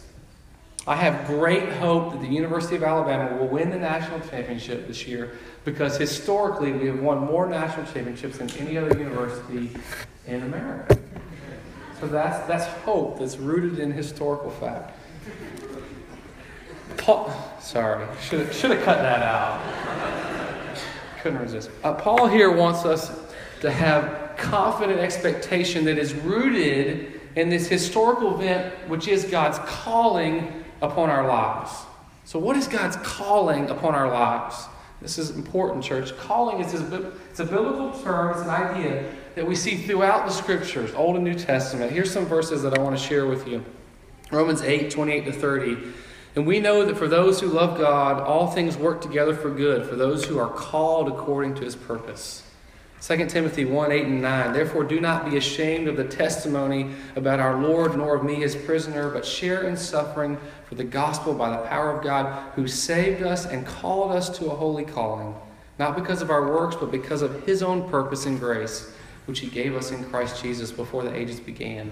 I 0.88 0.96
have 0.96 1.28
great 1.28 1.70
hope 1.74 2.14
that 2.14 2.22
the 2.22 2.28
University 2.28 2.76
of 2.76 2.84
Alabama 2.84 3.38
will 3.38 3.48
win 3.48 3.70
the 3.70 3.78
national 3.78 4.22
championship 4.22 4.88
this 4.88 5.08
year 5.08 5.38
because 5.64 5.98
historically 5.98 6.72
we 6.72 6.88
have 6.88 7.00
won 7.00 7.20
more 7.20 7.48
national 7.48 7.86
championships 7.94 8.40
than 8.40 8.50
any 8.58 8.78
other 8.78 8.98
university 8.98 9.70
in 10.26 10.42
America. 10.42 10.98
So 12.00 12.08
that's, 12.08 12.48
that's 12.48 12.66
hope 12.84 13.20
that's 13.20 13.38
rooted 13.38 13.80
in 13.80 13.92
historical 13.92 14.50
fact. 14.52 14.98
Paul, 16.98 17.34
sorry, 17.60 18.08
should, 18.22 18.54
should 18.54 18.72
have 18.72 18.84
cut 18.84 19.00
that 19.00 19.22
out. 19.22 19.60
Couldn't 21.22 21.40
resist. 21.40 21.70
Uh, 21.84 21.94
Paul 21.94 22.28
here 22.28 22.52
wants 22.52 22.86
us 22.86 23.12
to 23.62 23.70
have 23.70 24.38
confident 24.38 25.00
expectation 25.00 25.84
that 25.86 25.98
is 25.98 26.14
rooted 26.14 27.20
in 27.36 27.50
this 27.50 27.68
historical 27.68 28.40
event, 28.40 28.74
which 28.88 29.08
is 29.08 29.26
God's 29.26 29.60
calling 29.60 30.64
upon 30.82 31.10
our 31.10 31.28
lives. 31.28 31.72
So, 32.24 32.40
what 32.40 32.56
is 32.56 32.68
God's 32.68 32.96
calling 32.98 33.70
upon 33.70 33.96
our 33.96 34.10
lives? 34.10 34.68
This 35.02 35.18
is 35.18 35.32
important, 35.32 35.84
church. 35.84 36.16
Calling 36.18 36.62
is 36.64 36.74
it's 36.74 37.40
a 37.40 37.46
biblical 37.46 37.92
term, 38.02 38.32
it's 38.32 38.42
an 38.42 38.50
idea 38.50 39.12
that 39.36 39.46
we 39.46 39.56
see 39.56 39.78
throughout 39.78 40.26
the 40.26 40.32
scriptures, 40.32 40.94
Old 40.94 41.16
and 41.16 41.24
New 41.24 41.36
Testament. 41.36 41.92
Here's 41.92 42.12
some 42.12 42.26
verses 42.26 42.62
that 42.64 42.78
I 42.78 42.82
want 42.82 42.98
to 42.98 43.04
share 43.04 43.26
with 43.26 43.48
you 43.48 43.64
Romans 44.32 44.62
8 44.62 44.92
28 44.92 45.26
to 45.26 45.32
30. 45.32 45.78
And 46.36 46.46
we 46.46 46.60
know 46.60 46.86
that 46.86 46.98
for 46.98 47.08
those 47.08 47.40
who 47.40 47.48
love 47.48 47.78
God, 47.78 48.22
all 48.22 48.48
things 48.48 48.78
work 48.78 49.02
together 49.02 49.34
for 49.34 49.50
good, 49.50 49.90
for 49.90 49.96
those 49.96 50.26
who 50.26 50.38
are 50.38 50.50
called 50.50 51.08
according 51.08 51.56
to 51.56 51.62
his 51.62 51.76
purpose. 51.76 52.44
2 53.02 53.28
Timothy 53.28 53.64
1 53.64 53.92
8 53.92 54.06
and 54.06 54.22
9. 54.22 54.54
Therefore, 54.54 54.84
do 54.84 55.00
not 55.00 55.30
be 55.30 55.38
ashamed 55.38 55.88
of 55.88 55.96
the 55.96 56.04
testimony 56.04 56.92
about 57.16 57.40
our 57.40 57.62
Lord, 57.62 57.96
nor 57.98 58.16
of 58.16 58.24
me, 58.24 58.36
his 58.36 58.56
prisoner, 58.56 59.10
but 59.10 59.26
share 59.26 59.64
in 59.64 59.78
suffering 59.78 60.38
for 60.68 60.76
the 60.76 60.84
gospel 60.84 61.34
by 61.34 61.50
the 61.50 61.66
power 61.68 61.92
of 61.92 62.04
God, 62.04 62.52
who 62.56 62.68
saved 62.68 63.24
us 63.24 63.46
and 63.46 63.66
called 63.66 64.12
us 64.12 64.30
to 64.38 64.48
a 64.48 64.56
holy 64.56 64.84
calling, 64.84 65.34
not 65.80 65.96
because 65.96 66.22
of 66.22 66.30
our 66.30 66.52
works, 66.52 66.76
but 66.76 66.92
because 66.92 67.22
of 67.22 67.44
his 67.46 67.64
own 67.64 67.90
purpose 67.90 68.26
and 68.26 68.38
grace, 68.38 68.92
which 69.30 69.40
he 69.40 69.48
gave 69.48 69.76
us 69.76 69.92
in 69.92 70.04
Christ 70.06 70.42
Jesus 70.42 70.72
before 70.72 71.04
the 71.04 71.16
ages 71.16 71.40
began. 71.40 71.92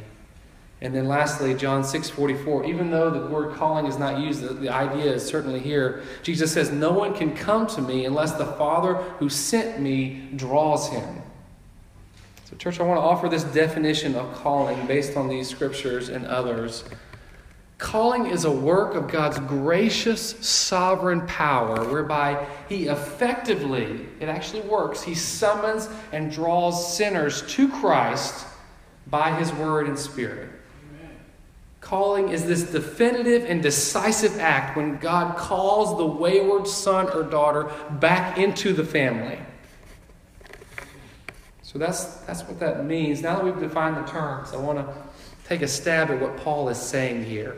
And 0.81 0.93
then 0.93 1.07
lastly, 1.07 1.53
John 1.53 1.83
6 1.83 2.09
44. 2.09 2.65
Even 2.65 2.89
though 2.89 3.11
the 3.11 3.27
word 3.27 3.55
calling 3.55 3.85
is 3.85 3.99
not 3.99 4.19
used, 4.19 4.41
the, 4.41 4.53
the 4.53 4.69
idea 4.69 5.13
is 5.13 5.23
certainly 5.23 5.59
here. 5.59 6.03
Jesus 6.23 6.51
says, 6.51 6.71
No 6.71 6.91
one 6.91 7.13
can 7.13 7.35
come 7.35 7.67
to 7.67 7.81
me 7.81 8.05
unless 8.05 8.33
the 8.33 8.45
Father 8.45 8.95
who 9.19 9.29
sent 9.29 9.79
me 9.79 10.29
draws 10.35 10.89
him. 10.89 11.21
So, 12.45 12.55
church, 12.57 12.79
I 12.79 12.83
want 12.83 12.97
to 12.97 13.03
offer 13.03 13.29
this 13.29 13.43
definition 13.43 14.15
of 14.15 14.33
calling 14.35 14.87
based 14.87 15.15
on 15.15 15.27
these 15.27 15.47
scriptures 15.47 16.09
and 16.09 16.25
others. 16.25 16.83
Calling 17.77 18.25
is 18.25 18.45
a 18.45 18.51
work 18.51 18.95
of 18.95 19.07
God's 19.07 19.37
gracious, 19.39 20.31
sovereign 20.45 21.27
power 21.27 21.87
whereby 21.87 22.47
He 22.67 22.87
effectively, 22.87 24.07
it 24.19 24.29
actually 24.29 24.61
works, 24.61 25.03
He 25.03 25.13
summons 25.13 25.87
and 26.11 26.31
draws 26.31 26.97
sinners 26.97 27.43
to 27.53 27.69
Christ 27.69 28.47
by 29.05 29.31
His 29.37 29.53
word 29.53 29.87
and 29.87 29.97
spirit. 29.97 30.49
Calling 31.79 32.29
is 32.29 32.45
this 32.45 32.63
definitive 32.63 33.45
and 33.45 33.61
decisive 33.61 34.39
act 34.39 34.75
when 34.75 34.97
God 34.97 35.37
calls 35.37 35.97
the 35.97 36.05
wayward 36.05 36.67
son 36.67 37.07
or 37.11 37.23
daughter 37.23 37.71
back 37.91 38.37
into 38.39 38.73
the 38.73 38.83
family. 38.83 39.39
So 41.61 41.77
that's, 41.77 42.05
that's 42.21 42.43
what 42.43 42.59
that 42.59 42.85
means. 42.85 43.21
Now 43.21 43.35
that 43.35 43.45
we've 43.45 43.59
defined 43.59 43.97
the 43.97 44.11
terms, 44.11 44.51
I 44.51 44.57
want 44.57 44.79
to 44.79 44.93
take 45.47 45.61
a 45.61 45.67
stab 45.67 46.09
at 46.09 46.19
what 46.19 46.35
Paul 46.37 46.67
is 46.69 46.77
saying 46.77 47.23
here. 47.23 47.55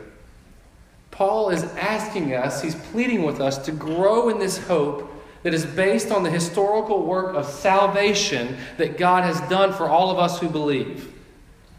Paul 1.20 1.50
is 1.50 1.64
asking 1.74 2.32
us, 2.32 2.62
he's 2.62 2.74
pleading 2.74 3.24
with 3.24 3.42
us 3.42 3.58
to 3.66 3.72
grow 3.72 4.30
in 4.30 4.38
this 4.38 4.56
hope 4.56 5.12
that 5.42 5.52
is 5.52 5.66
based 5.66 6.10
on 6.10 6.22
the 6.22 6.30
historical 6.30 7.04
work 7.04 7.36
of 7.36 7.44
salvation 7.44 8.56
that 8.78 8.96
God 8.96 9.24
has 9.24 9.38
done 9.50 9.74
for 9.74 9.86
all 9.86 10.10
of 10.10 10.18
us 10.18 10.40
who 10.40 10.48
believe. 10.48 11.12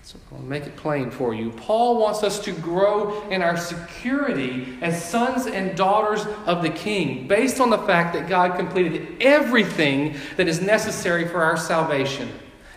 So 0.03 0.19
I'll 0.31 0.43
make 0.43 0.67
it 0.67 0.75
plain 0.75 1.10
for 1.10 1.33
you. 1.33 1.50
Paul 1.53 1.98
wants 2.00 2.21
us 2.21 2.38
to 2.41 2.51
grow 2.51 3.27
in 3.29 3.41
our 3.41 3.57
security 3.57 4.77
as 4.79 5.03
sons 5.03 5.48
and 5.48 5.75
daughters 5.75 6.24
of 6.45 6.62
the 6.62 6.69
King, 6.69 7.27
based 7.27 7.60
on 7.60 7.71
the 7.71 7.79
fact 7.79 8.13
that 8.13 8.29
God 8.29 8.55
completed 8.57 9.24
everything 9.24 10.17
that 10.38 10.48
is 10.48 10.62
necessary 10.62 11.27
for 11.27 11.41
our 11.41 11.57
salvation. 11.57 12.29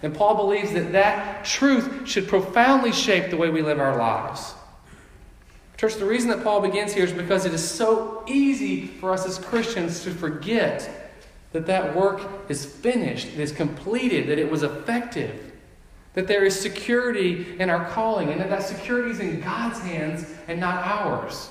And 0.03 0.15
Paul 0.15 0.35
believes 0.35 0.73
that 0.73 0.93
that 0.93 1.45
truth 1.45 2.09
should 2.09 2.27
profoundly 2.27 2.93
shape 2.93 3.29
the 3.29 3.37
way 3.37 3.51
we 3.51 3.61
live 3.61 3.79
our 3.79 3.99
lives. 3.99 4.55
Church, 5.77 5.97
the 5.97 6.05
reason 6.05 6.31
that 6.31 6.45
Paul 6.45 6.61
begins 6.61 6.93
here 6.93 7.05
is 7.05 7.13
because 7.13 7.47
it 7.47 7.53
is 7.53 7.69
so 7.69 8.25
easy 8.27 8.87
for 8.87 9.13
us 9.13 9.27
as 9.27 9.39
Christians 9.39 10.05
to 10.05 10.11
forget 10.11 10.89
that 11.53 11.67
that 11.67 11.95
work 11.95 12.23
is 12.49 12.65
finished, 12.65 13.29
it 13.29 13.41
is 13.41 13.53
completed, 13.53 14.29
that 14.29 14.39
it 14.39 14.51
was 14.51 14.63
effective 14.63 15.53
that 16.15 16.29
there 16.29 16.45
is 16.45 16.59
security 16.59 17.57
in 17.59 17.69
our 17.69 17.85
calling, 17.91 18.31
and 18.31 18.41
that 18.41 18.49
that 18.49 18.63
security 18.63 19.11
is 19.11 19.21
in 19.21 19.41
God's 19.41 19.81
hands 19.81 20.25
and 20.49 20.59
not 20.59 20.85
ours. 20.85 21.51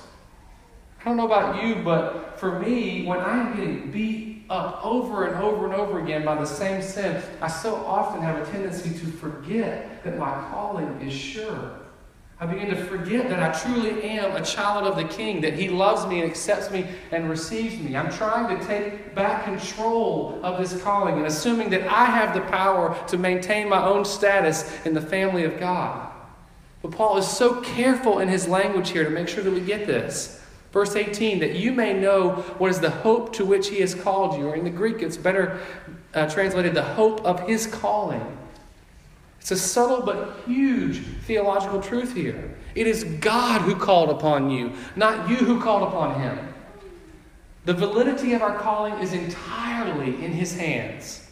I 1.00 1.04
don't 1.04 1.18
know 1.18 1.26
about 1.26 1.62
you, 1.62 1.76
but 1.76 2.40
for 2.40 2.58
me, 2.58 3.04
when 3.04 3.20
I 3.20 3.38
am 3.38 3.56
getting 3.56 3.90
beat 3.90 4.46
up 4.48 4.84
over 4.84 5.26
and 5.26 5.42
over 5.42 5.66
and 5.66 5.74
over 5.74 6.02
again 6.02 6.24
by 6.24 6.34
the 6.34 6.46
same 6.46 6.80
sin, 6.80 7.22
I 7.42 7.48
so 7.48 7.76
often 7.76 8.22
have 8.22 8.36
a 8.36 8.50
tendency 8.50 8.90
to 8.90 9.06
forget 9.06 10.02
that 10.02 10.18
my 10.18 10.32
calling 10.50 11.00
is 11.02 11.12
sure. 11.12 11.78
I 12.40 12.46
begin 12.46 12.68
to 12.70 12.76
forget 12.76 13.28
that 13.28 13.40
I 13.40 13.58
truly 13.58 14.02
am 14.02 14.34
a 14.34 14.44
child 14.44 14.86
of 14.86 14.96
the 14.96 15.04
King, 15.04 15.40
that 15.42 15.54
He 15.54 15.68
loves 15.68 16.04
me 16.06 16.20
and 16.20 16.28
accepts 16.28 16.70
me 16.70 16.86
and 17.12 17.30
receives 17.30 17.78
me. 17.78 17.96
I'm 17.96 18.10
trying 18.10 18.58
to 18.58 18.66
take 18.66 19.14
back 19.14 19.44
control 19.44 20.40
of 20.42 20.58
this 20.58 20.82
calling 20.82 21.14
and 21.14 21.26
assuming 21.26 21.70
that 21.70 21.86
I 21.86 22.06
have 22.06 22.34
the 22.34 22.40
power 22.42 22.98
to 23.08 23.16
maintain 23.16 23.68
my 23.68 23.84
own 23.84 24.04
status 24.04 24.84
in 24.84 24.94
the 24.94 25.00
family 25.00 25.44
of 25.44 25.60
God. 25.60 26.10
But 26.82 26.90
Paul 26.90 27.16
is 27.18 27.26
so 27.28 27.60
careful 27.60 28.18
in 28.18 28.28
his 28.28 28.48
language 28.48 28.90
here 28.90 29.04
to 29.04 29.10
make 29.10 29.28
sure 29.28 29.44
that 29.44 29.52
we 29.52 29.60
get 29.60 29.86
this. 29.86 30.42
Verse 30.74 30.96
18, 30.96 31.38
that 31.38 31.54
you 31.54 31.70
may 31.70 31.92
know 31.92 32.32
what 32.58 32.68
is 32.68 32.80
the 32.80 32.90
hope 32.90 33.32
to 33.34 33.44
which 33.44 33.68
He 33.68 33.78
has 33.78 33.94
called 33.94 34.36
you. 34.36 34.48
Or 34.48 34.56
in 34.56 34.64
the 34.64 34.70
Greek, 34.70 35.02
it's 35.02 35.16
better 35.16 35.60
uh, 36.14 36.28
translated 36.28 36.74
the 36.74 36.82
hope 36.82 37.24
of 37.24 37.46
His 37.46 37.68
calling. 37.68 38.36
It's 39.44 39.50
a 39.50 39.58
subtle 39.58 40.00
but 40.00 40.38
huge 40.46 41.00
theological 41.26 41.78
truth 41.78 42.14
here. 42.14 42.54
It 42.74 42.86
is 42.86 43.04
God 43.20 43.60
who 43.60 43.76
called 43.76 44.08
upon 44.08 44.48
you, 44.48 44.72
not 44.96 45.28
you 45.28 45.36
who 45.36 45.60
called 45.60 45.82
upon 45.82 46.18
him. 46.18 46.54
The 47.66 47.74
validity 47.74 48.32
of 48.32 48.40
our 48.40 48.58
calling 48.58 48.94
is 49.00 49.12
entirely 49.12 50.24
in 50.24 50.32
his 50.32 50.56
hands. 50.56 51.28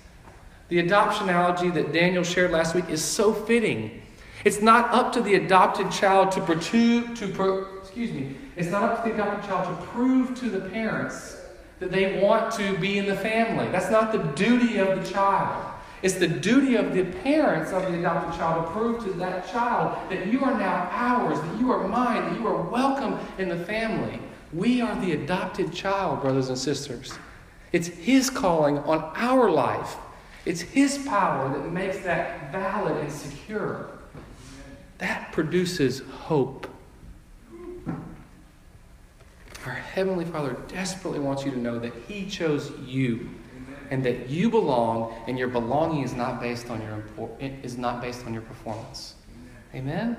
The 0.69 0.81
adoption 0.81 1.31
analogy 1.31 1.71
that 1.71 1.95
Daniel 1.95 2.23
shared 2.23 2.51
last 2.51 2.75
week 2.75 2.91
is 2.91 3.03
so 3.03 3.33
fitting. 3.33 4.03
It's 4.45 4.61
not 4.61 4.91
up 4.91 5.15
to 5.15 5.23
the 5.23 5.37
adopted 5.37 5.91
child 5.91 6.33
to 6.33 6.41
to 6.45 7.67
excuse 7.81 8.13
me, 8.13 8.37
it's 8.57 8.69
not 8.69 8.83
up 8.83 9.05
to 9.05 9.09
the 9.09 9.15
adopted 9.15 9.49
child 9.49 9.81
to 9.81 9.87
prove 9.87 10.39
to 10.39 10.51
the 10.51 10.69
parents 10.69 11.39
that 11.79 11.91
they 11.91 12.21
want 12.21 12.53
to 12.57 12.77
be 12.77 12.99
in 12.99 13.07
the 13.07 13.17
family. 13.17 13.71
That's 13.71 13.91
not 13.91 14.13
the 14.13 14.19
duty 14.35 14.77
of 14.77 15.03
the 15.03 15.11
child. 15.11 15.72
It's 16.03 16.15
the 16.15 16.27
duty 16.27 16.75
of 16.75 16.93
the 16.95 17.05
parents 17.05 17.71
of 17.71 17.83
the 17.83 17.99
adopted 17.99 18.37
child 18.37 18.67
to 18.67 18.73
prove 18.73 19.05
to 19.05 19.13
that 19.21 19.49
child 19.49 20.11
that 20.11 20.27
you 20.27 20.43
are 20.45 20.59
now 20.59 20.89
ours, 20.91 21.39
that 21.41 21.61
you 21.61 21.71
are 21.71 21.87
mine, 21.87 22.23
that 22.25 22.41
you 22.41 22.47
are 22.49 22.61
welcome 22.61 23.21
in 23.39 23.49
the 23.49 23.65
family. 23.65 24.19
We 24.53 24.81
are 24.81 25.01
the 25.01 25.13
adopted 25.13 25.73
child, 25.73 26.21
brothers 26.21 26.49
and 26.49 26.59
sisters. 26.59 27.17
It's 27.71 27.87
His 27.87 28.31
calling 28.31 28.79
on 28.79 29.13
our 29.15 29.49
life. 29.49 29.97
It's 30.45 30.61
His 30.61 30.99
power 31.07 31.57
that 31.57 31.71
makes 31.71 32.01
that 32.01 32.51
valid 32.51 32.97
and 32.97 33.13
secure. 33.13 33.89
That 34.99 35.31
produces 35.31 36.01
hope. 36.01 36.67
Our 39.65 39.73
Heavenly 39.73 40.25
Father 40.25 40.57
desperately 40.67 41.21
wants 41.21 41.45
you 41.45 41.53
to 41.53 41.59
know 41.59 41.79
that 41.79 41.93
He 42.09 42.27
chose 42.27 42.73
you 42.85 43.31
and 43.93 44.03
that 44.03 44.31
you 44.31 44.49
belong 44.49 45.15
and 45.27 45.39
your 45.39 45.49
belonging 45.49 46.03
is 46.03 46.15
not 46.15 46.41
based 46.41 46.71
on 46.71 46.81
your 46.81 47.29
is 47.63 47.77
not 47.77 48.01
based 48.01 48.25
on 48.25 48.33
your 48.33 48.41
performance. 48.41 49.17
Amen. 49.75 50.17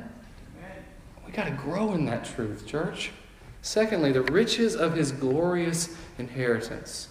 We 1.25 1.31
got 1.31 1.45
to 1.45 1.51
grow 1.51 1.93
in 1.93 2.05
that 2.05 2.23
truth, 2.23 2.67
church. 2.67 3.09
Secondly, 3.63 4.11
the 4.11 4.21
riches 4.21 4.75
of 4.75 4.93
his 4.93 5.11
glorious 5.11 5.97
inheritance. 6.19 7.09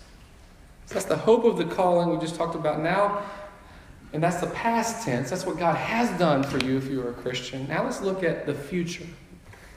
So 0.86 0.94
that's 0.94 1.06
the 1.06 1.16
hope 1.16 1.44
of 1.44 1.58
the 1.58 1.64
calling 1.64 2.10
we 2.10 2.18
just 2.18 2.36
talked 2.36 2.54
about 2.54 2.80
now. 2.80 3.24
And 4.12 4.22
that's 4.22 4.40
the 4.40 4.46
past 4.48 5.04
tense. 5.04 5.30
That's 5.30 5.44
what 5.44 5.58
God 5.58 5.74
has 5.74 6.16
done 6.16 6.44
for 6.44 6.64
you 6.64 6.76
if 6.76 6.86
you 6.86 7.02
are 7.02 7.10
a 7.10 7.14
Christian. 7.14 7.66
Now 7.66 7.82
let's 7.82 8.02
look 8.02 8.22
at 8.22 8.46
the 8.46 8.54
future. 8.54 9.06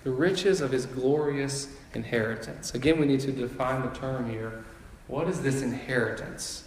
The 0.03 0.11
riches 0.11 0.61
of 0.61 0.71
his 0.71 0.85
glorious 0.85 1.67
inheritance. 1.95 2.75
Again, 2.75 2.99
we 2.99 3.07
need 3.07 3.21
to 3.21 3.31
define 3.31 3.81
the 3.81 3.99
term 3.99 4.29
here. 4.29 4.63
What 5.07 5.27
is 5.27 5.41
this 5.41 5.63
inheritance? 5.63 6.64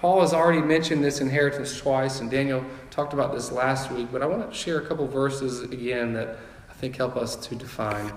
Paul 0.00 0.22
has 0.22 0.32
already 0.32 0.62
mentioned 0.62 1.04
this 1.04 1.20
inheritance 1.20 1.78
twice, 1.78 2.20
and 2.20 2.30
Daniel 2.30 2.64
talked 2.90 3.12
about 3.12 3.34
this 3.34 3.52
last 3.52 3.92
week, 3.92 4.08
but 4.10 4.22
I 4.22 4.26
want 4.26 4.50
to 4.50 4.56
share 4.56 4.78
a 4.78 4.86
couple 4.86 5.06
verses 5.06 5.60
again 5.60 6.14
that 6.14 6.38
I 6.70 6.72
think 6.72 6.96
help 6.96 7.18
us 7.18 7.36
to 7.36 7.54
define 7.54 8.10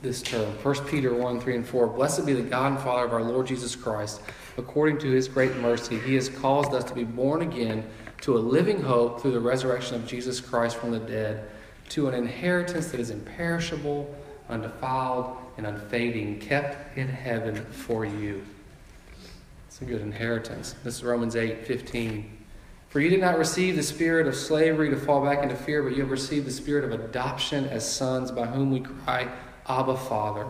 this 0.00 0.22
term. 0.22 0.50
1 0.62 0.74
Peter 0.86 1.12
1 1.12 1.38
3 1.38 1.56
and 1.56 1.66
4. 1.66 1.88
Blessed 1.88 2.24
be 2.24 2.32
the 2.32 2.40
God 2.40 2.72
and 2.72 2.80
Father 2.80 3.04
of 3.04 3.12
our 3.12 3.22
Lord 3.22 3.46
Jesus 3.46 3.76
Christ. 3.76 4.22
According 4.56 5.00
to 5.00 5.10
his 5.10 5.28
great 5.28 5.54
mercy, 5.56 5.98
he 5.98 6.14
has 6.14 6.30
caused 6.30 6.72
us 6.72 6.82
to 6.84 6.94
be 6.94 7.04
born 7.04 7.42
again 7.42 7.84
to 8.22 8.38
a 8.38 8.40
living 8.40 8.80
hope 8.80 9.20
through 9.20 9.32
the 9.32 9.40
resurrection 9.40 9.96
of 9.96 10.06
Jesus 10.06 10.40
Christ 10.40 10.78
from 10.78 10.92
the 10.92 10.98
dead, 10.98 11.46
to 11.90 12.08
an 12.08 12.14
inheritance 12.14 12.90
that 12.90 13.00
is 13.00 13.10
imperishable, 13.10 14.14
undefiled, 14.48 15.36
and 15.58 15.66
unfading, 15.66 16.40
kept 16.40 16.96
in 16.96 17.08
heaven 17.08 17.66
for 17.66 18.06
you 18.06 18.42
it's 19.72 19.80
a 19.80 19.86
good 19.86 20.02
inheritance. 20.02 20.74
This 20.84 20.96
is 20.96 21.02
Romans 21.02 21.34
8 21.34 21.66
15. 21.66 22.44
For 22.90 23.00
you 23.00 23.08
did 23.08 23.22
not 23.22 23.38
receive 23.38 23.74
the 23.74 23.82
spirit 23.82 24.26
of 24.26 24.36
slavery 24.36 24.90
to 24.90 24.98
fall 24.98 25.24
back 25.24 25.42
into 25.42 25.56
fear, 25.56 25.82
but 25.82 25.94
you 25.94 26.02
have 26.02 26.10
received 26.10 26.46
the 26.46 26.50
spirit 26.50 26.84
of 26.84 26.92
adoption 26.92 27.64
as 27.64 27.90
sons, 27.90 28.30
by 28.30 28.44
whom 28.44 28.70
we 28.70 28.80
cry, 28.80 29.32
Abba, 29.66 29.96
Father. 29.96 30.46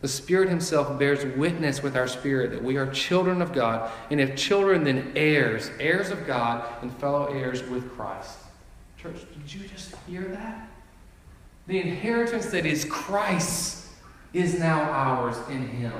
The 0.00 0.08
Spirit 0.08 0.48
Himself 0.48 0.98
bears 0.98 1.24
witness 1.36 1.80
with 1.80 1.96
our 1.96 2.08
spirit 2.08 2.50
that 2.50 2.60
we 2.64 2.76
are 2.76 2.90
children 2.90 3.40
of 3.40 3.52
God, 3.52 3.88
and 4.10 4.20
if 4.20 4.34
children, 4.34 4.82
then 4.82 5.12
heirs, 5.14 5.70
heirs 5.78 6.10
of 6.10 6.26
God, 6.26 6.66
and 6.82 6.92
fellow 6.96 7.26
heirs 7.26 7.62
with 7.62 7.88
Christ. 7.92 8.36
Church, 8.98 9.20
did 9.32 9.54
you 9.54 9.68
just 9.68 9.94
hear 10.08 10.22
that? 10.22 10.68
The 11.68 11.80
inheritance 11.80 12.46
that 12.46 12.66
is 12.66 12.84
Christ 12.84 13.86
is 14.32 14.58
now 14.58 14.90
ours 14.90 15.36
in 15.50 15.68
Him. 15.68 15.92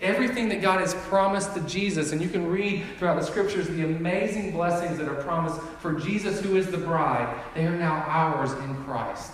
Everything 0.00 0.48
that 0.50 0.62
God 0.62 0.80
has 0.80 0.94
promised 0.94 1.54
to 1.54 1.60
Jesus, 1.62 2.12
and 2.12 2.22
you 2.22 2.28
can 2.28 2.46
read 2.46 2.84
throughout 2.98 3.18
the 3.18 3.26
scriptures 3.26 3.66
the 3.66 3.84
amazing 3.84 4.52
blessings 4.52 4.96
that 4.98 5.08
are 5.08 5.22
promised 5.22 5.60
for 5.80 5.94
Jesus, 5.94 6.40
who 6.40 6.56
is 6.56 6.70
the 6.70 6.78
bride, 6.78 7.36
they 7.54 7.66
are 7.66 7.76
now 7.76 8.04
ours 8.06 8.52
in 8.52 8.76
Christ. 8.84 9.32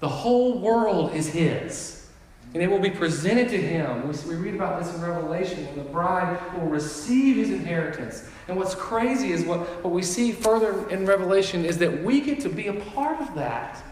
The 0.00 0.08
whole 0.08 0.58
world 0.58 1.14
is 1.14 1.28
His, 1.28 2.08
and 2.52 2.62
it 2.62 2.70
will 2.70 2.78
be 2.78 2.90
presented 2.90 3.48
to 3.50 3.56
Him. 3.56 4.06
We, 4.28 4.34
read 4.34 4.54
about 4.54 4.82
this 4.82 4.94
in 4.94 5.00
Revelation, 5.00 5.64
when 5.66 5.76
the 5.76 5.90
bride 5.90 6.38
will 6.54 6.66
receive 6.66 7.36
His 7.36 7.50
inheritance. 7.50 8.28
And 8.48 8.58
what's 8.58 8.74
crazy 8.74 9.32
is 9.32 9.44
what, 9.44 9.60
what 9.82 9.94
we 9.94 10.02
see 10.02 10.32
further 10.32 10.90
in 10.90 11.06
Revelation 11.06 11.64
is 11.64 11.78
that 11.78 12.02
we 12.04 12.20
get 12.20 12.40
to 12.40 12.50
be 12.50 12.66
a 12.66 12.74
part 12.74 13.18
of 13.20 13.34
that. 13.34 13.82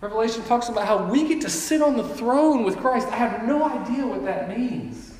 Revelation 0.00 0.42
talks 0.44 0.68
about 0.68 0.86
how 0.86 1.04
we 1.04 1.28
get 1.28 1.42
to 1.42 1.50
sit 1.50 1.82
on 1.82 1.96
the 1.96 2.08
throne 2.08 2.64
with 2.64 2.78
Christ. 2.78 3.08
I 3.08 3.16
have 3.16 3.46
no 3.46 3.64
idea 3.64 4.06
what 4.06 4.24
that 4.24 4.48
means. 4.48 5.14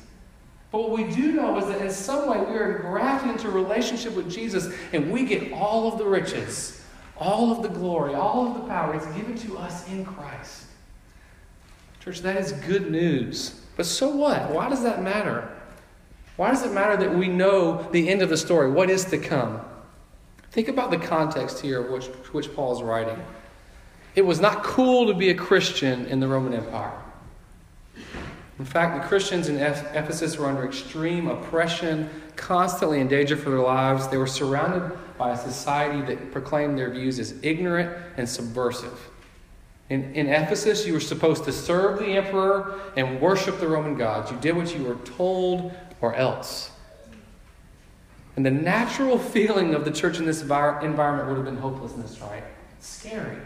But 0.71 0.89
what 0.89 0.91
we 0.91 1.13
do 1.13 1.33
know 1.33 1.57
is 1.57 1.65
that 1.67 1.81
in 1.81 1.91
some 1.91 2.29
way 2.29 2.39
we 2.39 2.57
are 2.57 2.79
grafted 2.79 3.31
into 3.31 3.49
a 3.49 3.51
relationship 3.51 4.15
with 4.15 4.31
Jesus 4.31 4.73
and 4.93 5.11
we 5.11 5.25
get 5.25 5.51
all 5.51 5.91
of 5.91 5.99
the 5.99 6.05
riches, 6.05 6.81
all 7.17 7.51
of 7.51 7.61
the 7.61 7.69
glory, 7.69 8.15
all 8.15 8.47
of 8.47 8.53
the 8.55 8.61
power. 8.61 8.95
It's 8.95 9.05
given 9.07 9.37
to 9.39 9.57
us 9.57 9.87
in 9.87 10.05
Christ. 10.05 10.63
Church, 11.99 12.21
that 12.21 12.37
is 12.37 12.53
good 12.53 12.89
news. 12.89 13.61
But 13.75 13.85
so 13.85 14.09
what? 14.09 14.49
Why 14.49 14.69
does 14.69 14.81
that 14.83 15.03
matter? 15.03 15.55
Why 16.37 16.49
does 16.49 16.63
it 16.63 16.71
matter 16.71 16.97
that 16.97 17.13
we 17.13 17.27
know 17.27 17.87
the 17.91 18.09
end 18.09 18.23
of 18.23 18.29
the 18.29 18.37
story, 18.37 18.71
what 18.71 18.89
is 18.89 19.05
to 19.05 19.17
come? 19.17 19.61
Think 20.51 20.69
about 20.69 20.89
the 20.89 20.97
context 20.97 21.59
here 21.59 21.81
which, 21.91 22.05
which 22.31 22.53
Paul 22.55 22.75
is 22.75 22.81
writing. 22.81 23.21
It 24.15 24.25
was 24.25 24.39
not 24.39 24.63
cool 24.63 25.07
to 25.07 25.13
be 25.13 25.29
a 25.29 25.35
Christian 25.35 26.05
in 26.05 26.19
the 26.19 26.27
Roman 26.27 26.53
Empire. 26.53 26.97
In 28.59 28.65
fact, 28.65 29.01
the 29.01 29.07
Christians 29.07 29.47
in 29.47 29.57
Ephesus 29.57 30.37
were 30.37 30.45
under 30.45 30.65
extreme 30.65 31.27
oppression, 31.27 32.09
constantly 32.35 32.99
in 32.99 33.07
danger 33.07 33.35
for 33.35 33.49
their 33.49 33.59
lives. 33.59 34.07
They 34.07 34.17
were 34.17 34.27
surrounded 34.27 34.95
by 35.17 35.31
a 35.31 35.37
society 35.37 36.01
that 36.01 36.31
proclaimed 36.31 36.77
their 36.77 36.91
views 36.91 37.17
as 37.19 37.33
ignorant 37.41 37.97
and 38.17 38.27
subversive. 38.27 39.09
In, 39.89 40.13
in 40.13 40.27
Ephesus, 40.27 40.85
you 40.85 40.93
were 40.93 40.99
supposed 40.99 41.43
to 41.45 41.51
serve 41.51 41.99
the 41.99 42.05
emperor 42.05 42.79
and 42.95 43.19
worship 43.19 43.59
the 43.59 43.67
Roman 43.67 43.97
gods. 43.97 44.31
You 44.31 44.37
did 44.37 44.55
what 44.55 44.75
you 44.75 44.83
were 44.83 44.95
told 45.05 45.73
or 45.99 46.15
else. 46.15 46.71
And 48.35 48.45
the 48.45 48.51
natural 48.51 49.17
feeling 49.17 49.73
of 49.73 49.85
the 49.85 49.91
church 49.91 50.19
in 50.19 50.25
this 50.25 50.41
environment 50.41 51.27
would 51.27 51.35
have 51.35 51.45
been 51.45 51.57
hopelessness, 51.57 52.21
right? 52.21 52.43
Scary. 52.79 53.37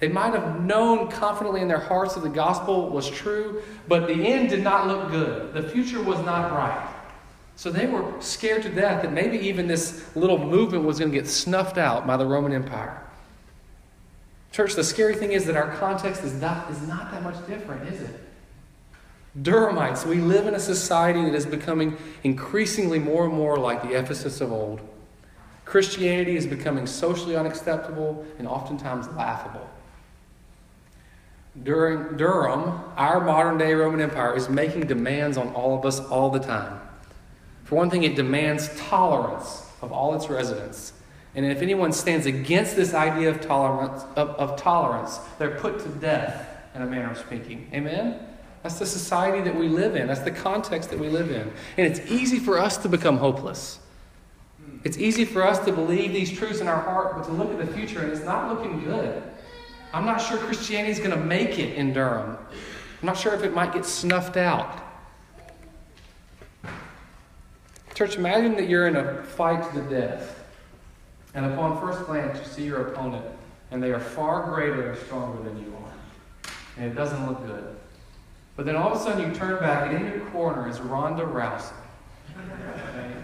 They 0.00 0.08
might 0.08 0.34
have 0.34 0.60
known 0.60 1.08
confidently 1.08 1.60
in 1.60 1.68
their 1.68 1.78
hearts 1.78 2.14
that 2.14 2.20
the 2.20 2.28
gospel 2.28 2.90
was 2.90 3.08
true, 3.08 3.62
but 3.88 4.06
the 4.06 4.14
end 4.14 4.50
did 4.50 4.62
not 4.62 4.86
look 4.86 5.10
good. 5.10 5.54
The 5.54 5.62
future 5.62 6.02
was 6.02 6.18
not 6.26 6.50
bright. 6.50 6.90
So 7.56 7.70
they 7.70 7.86
were 7.86 8.12
scared 8.20 8.62
to 8.64 8.68
death 8.68 9.02
that 9.02 9.12
maybe 9.12 9.38
even 9.38 9.68
this 9.68 10.04
little 10.16 10.38
movement 10.38 10.84
was 10.84 10.98
going 10.98 11.12
to 11.12 11.16
get 11.16 11.28
snuffed 11.28 11.78
out 11.78 12.06
by 12.06 12.16
the 12.16 12.26
Roman 12.26 12.52
Empire. 12.52 13.00
Church, 14.50 14.74
the 14.74 14.84
scary 14.84 15.14
thing 15.14 15.32
is 15.32 15.44
that 15.46 15.56
our 15.56 15.70
context 15.76 16.24
is 16.24 16.34
not, 16.34 16.70
is 16.70 16.82
not 16.86 17.10
that 17.12 17.22
much 17.22 17.44
different, 17.46 17.88
is 17.92 18.02
it? 18.02 18.20
Durhamites, 19.42 20.06
we 20.06 20.16
live 20.16 20.46
in 20.46 20.54
a 20.54 20.60
society 20.60 21.24
that 21.24 21.34
is 21.34 21.46
becoming 21.46 21.96
increasingly 22.22 22.98
more 22.98 23.24
and 23.24 23.34
more 23.34 23.56
like 23.56 23.82
the 23.82 23.98
Ephesus 23.98 24.40
of 24.40 24.52
old. 24.52 24.80
Christianity 25.64 26.36
is 26.36 26.46
becoming 26.46 26.86
socially 26.86 27.34
unacceptable 27.34 28.24
and 28.38 28.46
oftentimes 28.46 29.08
laughable. 29.16 29.68
During 31.62 32.16
Durham, 32.16 32.80
our 32.96 33.20
modern 33.20 33.58
day 33.58 33.74
Roman 33.74 34.00
Empire 34.00 34.34
is 34.34 34.48
making 34.48 34.86
demands 34.86 35.36
on 35.36 35.48
all 35.54 35.78
of 35.78 35.84
us 35.84 36.00
all 36.00 36.30
the 36.30 36.40
time. 36.40 36.80
For 37.64 37.76
one 37.76 37.90
thing, 37.90 38.02
it 38.02 38.16
demands 38.16 38.68
tolerance 38.76 39.66
of 39.80 39.92
all 39.92 40.14
its 40.14 40.28
residents. 40.28 40.92
And 41.36 41.46
if 41.46 41.62
anyone 41.62 41.92
stands 41.92 42.26
against 42.26 42.76
this 42.76 42.94
idea 42.94 43.30
of 43.30 43.40
tolerance, 43.40 44.04
of, 44.16 44.30
of 44.30 44.56
tolerance, 44.56 45.18
they're 45.38 45.58
put 45.58 45.80
to 45.80 45.88
death, 45.88 46.48
in 46.74 46.82
a 46.82 46.86
manner 46.86 47.10
of 47.10 47.18
speaking. 47.18 47.68
Amen? 47.72 48.18
That's 48.62 48.78
the 48.78 48.86
society 48.86 49.42
that 49.42 49.54
we 49.54 49.68
live 49.68 49.94
in. 49.94 50.08
That's 50.08 50.20
the 50.20 50.30
context 50.30 50.90
that 50.90 50.98
we 50.98 51.08
live 51.08 51.30
in. 51.30 51.52
And 51.76 51.86
it's 51.86 52.00
easy 52.10 52.38
for 52.38 52.58
us 52.58 52.76
to 52.78 52.88
become 52.88 53.18
hopeless. 53.18 53.78
It's 54.82 54.98
easy 54.98 55.24
for 55.24 55.46
us 55.46 55.64
to 55.66 55.72
believe 55.72 56.12
these 56.12 56.32
truths 56.32 56.60
in 56.60 56.68
our 56.68 56.80
heart, 56.80 57.16
but 57.16 57.24
to 57.24 57.32
look 57.32 57.50
at 57.50 57.58
the 57.58 57.72
future 57.72 58.00
and 58.00 58.10
it's 58.10 58.24
not 58.24 58.52
looking 58.52 58.84
good. 58.84 59.22
I'm 59.94 60.04
not 60.04 60.20
sure 60.20 60.38
Christianity 60.38 60.90
is 60.90 60.98
going 60.98 61.12
to 61.12 61.16
make 61.16 61.56
it 61.60 61.76
in 61.76 61.92
Durham. 61.92 62.36
I'm 63.00 63.06
not 63.06 63.16
sure 63.16 63.32
if 63.32 63.44
it 63.44 63.54
might 63.54 63.72
get 63.72 63.84
snuffed 63.84 64.36
out. 64.36 64.82
Church, 67.94 68.16
imagine 68.16 68.56
that 68.56 68.68
you're 68.68 68.88
in 68.88 68.96
a 68.96 69.22
fight 69.22 69.62
to 69.70 69.80
the 69.80 69.88
death, 69.88 70.44
and 71.34 71.46
upon 71.46 71.80
first 71.80 72.04
glance, 72.06 72.36
you 72.40 72.44
see 72.44 72.64
your 72.64 72.88
opponent, 72.88 73.24
and 73.70 73.80
they 73.80 73.92
are 73.92 74.00
far 74.00 74.50
greater 74.52 74.90
and 74.90 74.98
stronger 74.98 75.40
than 75.48 75.56
you 75.60 75.72
are. 75.76 76.50
And 76.76 76.90
it 76.90 76.96
doesn't 76.96 77.24
look 77.28 77.46
good. 77.46 77.76
But 78.56 78.66
then 78.66 78.74
all 78.74 78.92
of 78.92 79.00
a 79.00 79.00
sudden, 79.00 79.30
you 79.30 79.32
turn 79.32 79.60
back, 79.60 79.92
and 79.92 80.04
in 80.04 80.12
your 80.12 80.28
corner 80.30 80.68
is 80.68 80.80
Ronda 80.80 81.22
Rousey. 81.22 81.72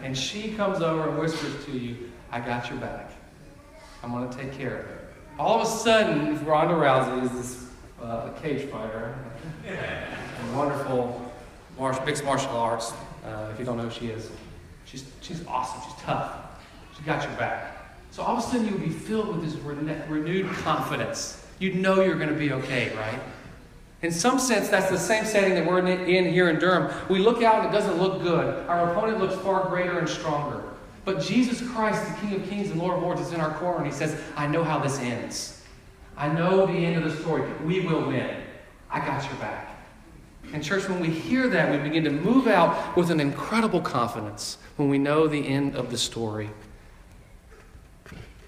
And 0.04 0.16
she 0.16 0.52
comes 0.52 0.82
over 0.82 1.08
and 1.08 1.18
whispers 1.18 1.64
to 1.64 1.72
you, 1.72 2.12
I 2.30 2.38
got 2.38 2.70
your 2.70 2.78
back. 2.78 3.10
I'm 4.04 4.12
going 4.12 4.30
to 4.30 4.36
take 4.36 4.52
care 4.52 4.78
of 4.78 4.86
it 4.88 4.99
all 5.40 5.58
of 5.58 5.66
a 5.66 5.70
sudden, 5.70 6.44
Ronda 6.44 6.74
Rousey 6.74 7.24
is 7.24 7.32
this 7.32 7.66
uh, 8.02 8.28
cage 8.42 8.68
fighter, 8.68 9.14
a 9.66 10.56
wonderful 10.56 11.32
martial, 11.78 12.04
mixed 12.04 12.24
martial 12.24 12.50
arts. 12.50 12.92
Uh, 13.24 13.50
if 13.52 13.58
you 13.58 13.64
don't 13.64 13.78
know 13.78 13.84
who 13.84 13.90
she 13.90 14.08
is, 14.08 14.30
she's 14.84 15.10
she's 15.22 15.46
awesome. 15.46 15.80
She's 15.84 16.02
tough. 16.02 16.32
She 16.96 17.02
got 17.04 17.22
your 17.22 17.32
back. 17.38 17.96
So 18.10 18.22
all 18.22 18.36
of 18.36 18.44
a 18.44 18.46
sudden, 18.46 18.68
you'll 18.68 18.78
be 18.78 18.90
filled 18.90 19.28
with 19.28 19.42
this 19.42 19.54
renewed 19.62 20.46
confidence. 20.56 21.46
You'd 21.58 21.76
know 21.76 22.02
you're 22.02 22.16
going 22.16 22.28
to 22.28 22.34
be 22.34 22.52
okay, 22.52 22.94
right? 22.96 23.20
In 24.02 24.12
some 24.12 24.38
sense, 24.38 24.68
that's 24.68 24.90
the 24.90 24.98
same 24.98 25.24
setting 25.24 25.54
that 25.54 25.66
we're 25.66 25.86
in 25.86 26.32
here 26.32 26.50
in 26.50 26.58
Durham. 26.58 26.92
We 27.08 27.18
look 27.18 27.42
out 27.42 27.64
and 27.64 27.68
it 27.68 27.78
doesn't 27.78 27.98
look 27.98 28.22
good. 28.22 28.66
Our 28.66 28.90
opponent 28.90 29.20
looks 29.20 29.36
far 29.36 29.68
greater 29.68 29.98
and 29.98 30.08
stronger. 30.08 30.59
But 31.12 31.24
Jesus 31.24 31.60
Christ, 31.72 32.06
the 32.06 32.14
King 32.20 32.40
of 32.40 32.48
Kings 32.48 32.70
and 32.70 32.78
Lord 32.78 32.96
of 32.96 33.02
Lords, 33.02 33.20
is 33.20 33.32
in 33.32 33.40
our 33.40 33.52
corner, 33.54 33.78
and 33.78 33.86
He 33.86 33.92
says, 33.92 34.16
I 34.36 34.46
know 34.46 34.62
how 34.62 34.78
this 34.78 35.00
ends. 35.00 35.60
I 36.16 36.28
know 36.28 36.66
the 36.66 36.72
end 36.72 37.02
of 37.02 37.02
the 37.02 37.20
story. 37.20 37.42
We 37.64 37.80
will 37.80 38.06
win. 38.06 38.44
I 38.88 39.00
got 39.00 39.24
your 39.24 39.34
back. 39.40 39.76
And, 40.52 40.62
church, 40.62 40.88
when 40.88 41.00
we 41.00 41.08
hear 41.08 41.48
that, 41.48 41.68
we 41.72 41.78
begin 41.78 42.04
to 42.04 42.12
move 42.12 42.46
out 42.46 42.96
with 42.96 43.10
an 43.10 43.18
incredible 43.18 43.80
confidence 43.80 44.58
when 44.76 44.88
we 44.88 44.98
know 44.98 45.26
the 45.26 45.44
end 45.44 45.74
of 45.74 45.90
the 45.90 45.98
story. 45.98 46.48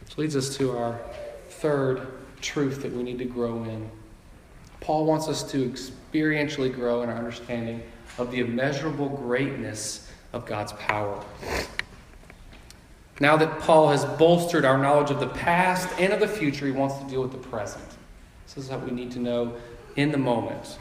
Which 0.01 0.17
leads 0.17 0.37
us 0.37 0.57
to 0.59 0.79
our 0.79 1.01
third 1.49 2.07
truth 2.41 2.83
that 2.83 2.93
we 2.93 3.03
need 3.03 3.19
to 3.19 3.25
grow 3.25 3.65
in. 3.65 3.91
Paul 4.79 5.05
wants 5.05 5.27
us 5.27 5.43
to 5.51 5.69
experientially 5.69 6.73
grow 6.73 7.03
in 7.03 7.09
our 7.09 7.17
understanding 7.17 7.83
of 8.19 8.31
the 8.31 8.39
immeasurable 8.39 9.09
greatness 9.09 10.09
of 10.33 10.47
God's 10.47 10.75
power. 10.75 11.25
Now 13.21 13.37
that 13.37 13.61
Paul 13.61 13.89
has 13.91 14.05
bolstered 14.05 14.65
our 14.65 14.79
knowledge 14.79 15.11
of 15.11 15.21
the 15.21 15.29
past 15.29 15.89
and 15.99 16.13
of 16.13 16.21
the 16.21 16.29
future, 16.29 16.67
he 16.67 16.73
wants 16.73 16.97
to 16.99 17.05
deal 17.09 17.23
with 17.23 17.33
the 17.33 17.39
present. 17.39 17.85
This 18.47 18.65
is 18.65 18.71
what 18.71 18.83
we 18.83 18.91
need 18.91 19.11
to 19.13 19.19
know 19.19 19.55
in 19.97 20.11
the 20.11 20.19
moment. 20.19 20.79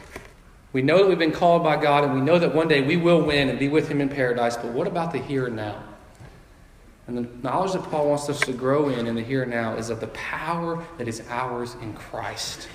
We 0.72 0.82
know 0.82 0.98
that 0.98 1.08
we've 1.08 1.18
been 1.18 1.32
called 1.32 1.62
by 1.62 1.80
God, 1.80 2.04
and 2.04 2.14
we 2.14 2.20
know 2.20 2.38
that 2.38 2.54
one 2.54 2.66
day 2.66 2.80
we 2.80 2.96
will 2.96 3.22
win 3.22 3.50
and 3.50 3.58
be 3.58 3.68
with 3.68 3.88
Him 3.88 4.00
in 4.00 4.08
paradise, 4.08 4.56
but 4.56 4.72
what 4.72 4.86
about 4.86 5.12
the 5.12 5.18
here 5.18 5.46
and 5.46 5.56
now? 5.56 5.82
And 7.06 7.18
the 7.18 7.28
knowledge 7.42 7.72
that 7.72 7.82
Paul 7.84 8.08
wants 8.08 8.28
us 8.28 8.40
to 8.40 8.52
grow 8.52 8.88
in 8.88 9.06
in 9.06 9.14
the 9.14 9.22
here 9.22 9.42
and 9.42 9.50
now 9.50 9.74
is 9.74 9.90
of 9.90 10.00
the 10.00 10.06
power 10.08 10.82
that 10.98 11.08
is 11.08 11.22
ours 11.28 11.76
in 11.82 11.92
Christ. 11.94 12.68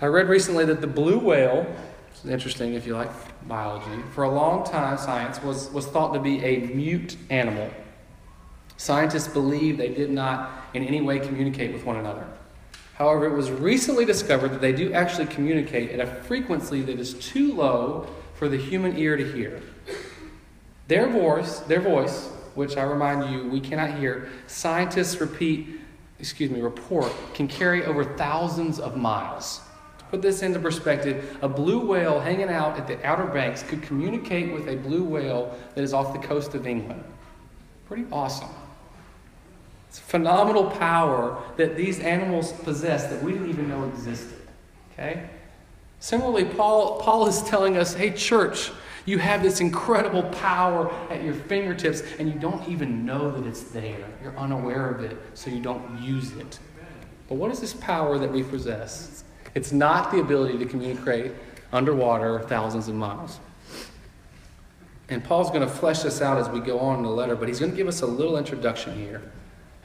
I 0.00 0.06
read 0.06 0.28
recently 0.28 0.64
that 0.66 0.80
the 0.80 0.86
blue 0.86 1.18
whale, 1.18 1.66
is 2.14 2.30
interesting 2.30 2.74
if 2.74 2.86
you 2.86 2.94
like 2.94 3.10
biology, 3.48 4.02
for 4.12 4.24
a 4.24 4.30
long 4.30 4.64
time, 4.64 4.98
science 4.98 5.42
was, 5.42 5.70
was 5.70 5.86
thought 5.86 6.12
to 6.14 6.20
be 6.20 6.44
a 6.44 6.60
mute 6.66 7.16
animal. 7.30 7.70
Scientists 8.76 9.28
believed 9.28 9.78
they 9.78 9.88
did 9.88 10.10
not 10.10 10.68
in 10.74 10.84
any 10.84 11.00
way 11.00 11.18
communicate 11.18 11.72
with 11.72 11.84
one 11.84 11.96
another. 11.96 12.26
However, 12.94 13.26
it 13.26 13.36
was 13.36 13.50
recently 13.50 14.04
discovered 14.04 14.48
that 14.48 14.60
they 14.60 14.72
do 14.72 14.92
actually 14.92 15.26
communicate 15.26 15.90
at 15.90 16.00
a 16.00 16.06
frequency 16.24 16.82
that 16.82 16.98
is 16.98 17.14
too 17.14 17.52
low 17.54 18.06
for 18.34 18.48
the 18.48 18.56
human 18.56 18.96
ear 18.96 19.16
to 19.16 19.32
hear. 19.32 19.62
Their 20.88 21.08
voice, 21.08 21.60
their 21.60 21.80
voice, 21.80 22.28
which 22.54 22.76
I 22.76 22.84
remind 22.84 23.32
you 23.32 23.48
we 23.48 23.60
cannot 23.60 23.98
hear, 23.98 24.28
scientists 24.46 25.20
repeat, 25.20 25.80
excuse 26.18 26.50
me, 26.50 26.60
report 26.60 27.12
can 27.34 27.48
carry 27.48 27.84
over 27.84 28.04
thousands 28.04 28.78
of 28.78 28.96
miles 28.96 29.60
put 30.10 30.22
this 30.22 30.42
into 30.42 30.58
perspective, 30.58 31.38
a 31.42 31.48
blue 31.48 31.80
whale 31.86 32.20
hanging 32.20 32.48
out 32.48 32.78
at 32.78 32.86
the 32.86 33.04
Outer 33.06 33.26
Banks 33.26 33.62
could 33.62 33.82
communicate 33.82 34.52
with 34.52 34.68
a 34.68 34.76
blue 34.76 35.04
whale 35.04 35.56
that 35.74 35.82
is 35.82 35.92
off 35.92 36.12
the 36.12 36.26
coast 36.26 36.54
of 36.54 36.66
England. 36.66 37.02
Pretty 37.86 38.06
awesome. 38.10 38.48
It's 39.88 39.98
phenomenal 39.98 40.70
power 40.70 41.42
that 41.56 41.76
these 41.76 42.00
animals 42.00 42.52
possess 42.52 43.06
that 43.06 43.22
we 43.22 43.32
didn't 43.32 43.48
even 43.48 43.68
know 43.68 43.84
existed. 43.84 44.40
Okay? 44.92 45.28
Similarly, 46.00 46.44
Paul, 46.44 47.00
Paul 47.00 47.26
is 47.26 47.42
telling 47.44 47.76
us 47.76 47.94
hey, 47.94 48.10
church, 48.10 48.70
you 49.06 49.18
have 49.18 49.42
this 49.42 49.60
incredible 49.60 50.24
power 50.24 50.92
at 51.10 51.22
your 51.22 51.34
fingertips, 51.34 52.02
and 52.18 52.28
you 52.28 52.38
don't 52.38 52.68
even 52.68 53.06
know 53.06 53.30
that 53.30 53.46
it's 53.46 53.62
there. 53.62 54.04
You're 54.22 54.36
unaware 54.36 54.90
of 54.90 55.04
it, 55.04 55.16
so 55.34 55.48
you 55.48 55.60
don't 55.60 56.02
use 56.02 56.32
it. 56.32 56.58
But 57.28 57.36
what 57.36 57.52
is 57.52 57.60
this 57.60 57.72
power 57.72 58.18
that 58.18 58.30
we 58.30 58.42
possess? 58.42 59.24
It's 59.56 59.72
not 59.72 60.12
the 60.12 60.20
ability 60.20 60.58
to 60.58 60.66
communicate 60.66 61.32
underwater 61.72 62.40
thousands 62.40 62.88
of 62.88 62.94
miles. 62.94 63.40
And 65.08 65.24
Paul's 65.24 65.48
going 65.48 65.62
to 65.62 65.66
flesh 65.66 66.00
this 66.00 66.20
out 66.20 66.36
as 66.36 66.50
we 66.50 66.60
go 66.60 66.78
on 66.78 66.98
in 66.98 67.02
the 67.04 67.10
letter, 67.10 67.34
but 67.34 67.48
he's 67.48 67.58
going 67.58 67.70
to 67.70 67.76
give 67.76 67.88
us 67.88 68.02
a 68.02 68.06
little 68.06 68.36
introduction 68.36 68.94
here. 68.98 69.22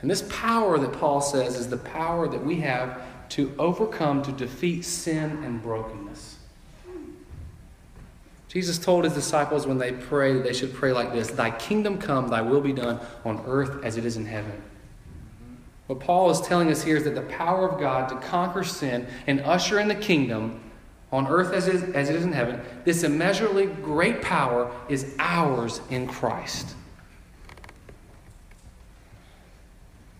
And 0.01 0.11
this 0.11 0.23
power 0.29 0.77
that 0.77 0.91
Paul 0.91 1.21
says 1.21 1.57
is 1.57 1.69
the 1.69 1.77
power 1.77 2.27
that 2.27 2.43
we 2.43 2.59
have 2.59 3.01
to 3.29 3.55
overcome, 3.57 4.21
to 4.23 4.33
defeat 4.33 4.83
sin 4.83 5.41
and 5.41 5.63
brokenness. 5.63 6.35
Jesus 8.49 8.77
told 8.77 9.05
his 9.05 9.13
disciples 9.13 9.65
when 9.65 9.77
they 9.77 9.93
pray 9.93 10.33
that 10.33 10.43
they 10.43 10.51
should 10.51 10.73
pray 10.73 10.91
like 10.91 11.13
this 11.13 11.29
Thy 11.29 11.51
kingdom 11.51 11.97
come, 11.97 12.27
thy 12.27 12.41
will 12.41 12.59
be 12.59 12.73
done 12.73 12.99
on 13.23 13.41
earth 13.47 13.85
as 13.85 13.95
it 13.95 14.03
is 14.03 14.17
in 14.17 14.25
heaven. 14.25 14.61
What 15.91 15.99
Paul 15.99 16.29
is 16.29 16.39
telling 16.39 16.71
us 16.71 16.81
here 16.81 16.95
is 16.95 17.03
that 17.03 17.15
the 17.15 17.21
power 17.23 17.67
of 17.67 17.77
God 17.77 18.07
to 18.07 18.15
conquer 18.25 18.63
sin 18.63 19.05
and 19.27 19.41
usher 19.41 19.77
in 19.77 19.89
the 19.89 19.95
kingdom 19.95 20.61
on 21.11 21.27
earth 21.27 21.51
as 21.51 21.67
it 21.67 21.75
is, 21.75 21.83
as 21.83 22.09
it 22.09 22.15
is 22.15 22.23
in 22.23 22.31
heaven, 22.31 22.61
this 22.85 23.03
immeasurably 23.03 23.65
great 23.65 24.21
power 24.21 24.71
is 24.87 25.13
ours 25.19 25.81
in 25.89 26.07
Christ. 26.07 26.75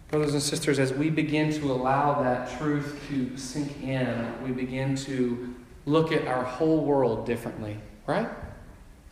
Brothers 0.10 0.34
and 0.34 0.43
sisters, 0.43 0.77
as 0.77 0.91
we 0.91 1.10
begin 1.10 1.53
to 1.53 1.71
allow 1.71 2.21
that 2.21 2.60
truth 2.60 3.01
to 3.07 3.38
sink 3.38 3.81
in, 3.81 4.43
we 4.43 4.51
begin 4.51 4.93
to 4.97 5.55
look 5.86 6.12
at 6.12 6.27
our 6.27 6.43
whole 6.43 6.84
world 6.84 7.25
differently, 7.25 7.77
right? 8.07 8.27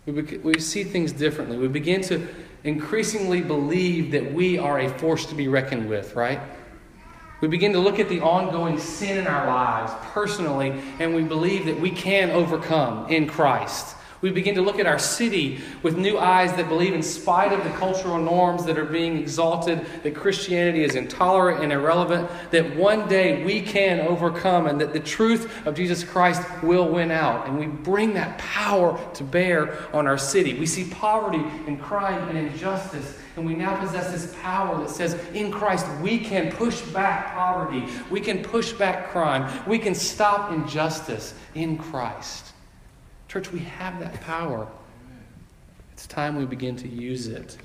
We, 0.05 0.11
we 0.39 0.59
see 0.59 0.83
things 0.83 1.13
differently. 1.13 1.57
We 1.57 1.69
begin 1.69 2.01
to 2.01 2.27
increasingly 2.63 3.41
believe 3.41 4.11
that 4.11 4.33
we 4.33 4.57
are 4.57 4.79
a 4.79 4.89
force 4.89 5.25
to 5.27 5.35
be 5.35 5.47
reckoned 5.47 5.89
with, 5.89 6.15
right? 6.15 6.39
We 7.41 7.47
begin 7.47 7.71
to 7.73 7.79
look 7.79 7.99
at 7.99 8.09
the 8.09 8.19
ongoing 8.19 8.77
sin 8.77 9.17
in 9.17 9.27
our 9.27 9.47
lives 9.47 9.93
personally, 10.13 10.81
and 10.99 11.15
we 11.15 11.23
believe 11.23 11.65
that 11.65 11.79
we 11.79 11.89
can 11.89 12.31
overcome 12.31 13.07
in 13.07 13.27
Christ. 13.27 13.95
We 14.21 14.31
begin 14.31 14.55
to 14.55 14.61
look 14.61 14.79
at 14.79 14.85
our 14.85 14.99
city 14.99 15.61
with 15.81 15.97
new 15.97 16.17
eyes 16.17 16.53
that 16.53 16.67
believe, 16.67 16.93
in 16.93 17.01
spite 17.01 17.53
of 17.53 17.63
the 17.63 17.69
cultural 17.77 18.17
norms 18.17 18.65
that 18.65 18.77
are 18.77 18.85
being 18.85 19.17
exalted, 19.17 19.85
that 20.03 20.13
Christianity 20.13 20.83
is 20.83 20.95
intolerant 20.95 21.63
and 21.63 21.71
irrelevant, 21.71 22.29
that 22.51 22.75
one 22.75 23.07
day 23.07 23.45
we 23.45 23.61
can 23.61 24.01
overcome 24.01 24.67
and 24.67 24.81
that 24.81 24.91
the 24.91 24.99
truth 24.99 25.65
of 25.65 25.75
Jesus 25.75 26.03
Christ 26.03 26.41
will 26.61 26.89
win 26.89 27.11
out. 27.11 27.47
And 27.47 27.57
we 27.57 27.67
bring 27.67 28.13
that 28.15 28.37
power 28.37 28.99
to 29.13 29.23
bear 29.23 29.77
on 29.95 30.05
our 30.05 30.17
city. 30.17 30.59
We 30.59 30.65
see 30.65 30.89
poverty 30.89 31.43
and 31.67 31.81
crime 31.81 32.27
and 32.27 32.37
injustice, 32.37 33.17
and 33.37 33.45
we 33.45 33.55
now 33.55 33.79
possess 33.79 34.11
this 34.11 34.35
power 34.41 34.77
that 34.79 34.89
says, 34.89 35.13
in 35.33 35.49
Christ, 35.49 35.87
we 36.01 36.19
can 36.19 36.51
push 36.51 36.81
back 36.81 37.33
poverty, 37.33 37.85
we 38.09 38.19
can 38.19 38.43
push 38.43 38.73
back 38.73 39.11
crime, 39.11 39.49
we 39.65 39.79
can 39.79 39.95
stop 39.95 40.51
injustice 40.51 41.33
in 41.55 41.77
Christ. 41.77 42.47
Church, 43.29 43.51
we 43.51 43.59
have 43.59 43.99
that 43.99 44.19
power. 44.21 44.67
It's 45.93 46.07
time 46.07 46.35
we 46.35 46.45
begin 46.45 46.75
to 46.77 46.87
use 46.87 47.27
it. 47.27 47.57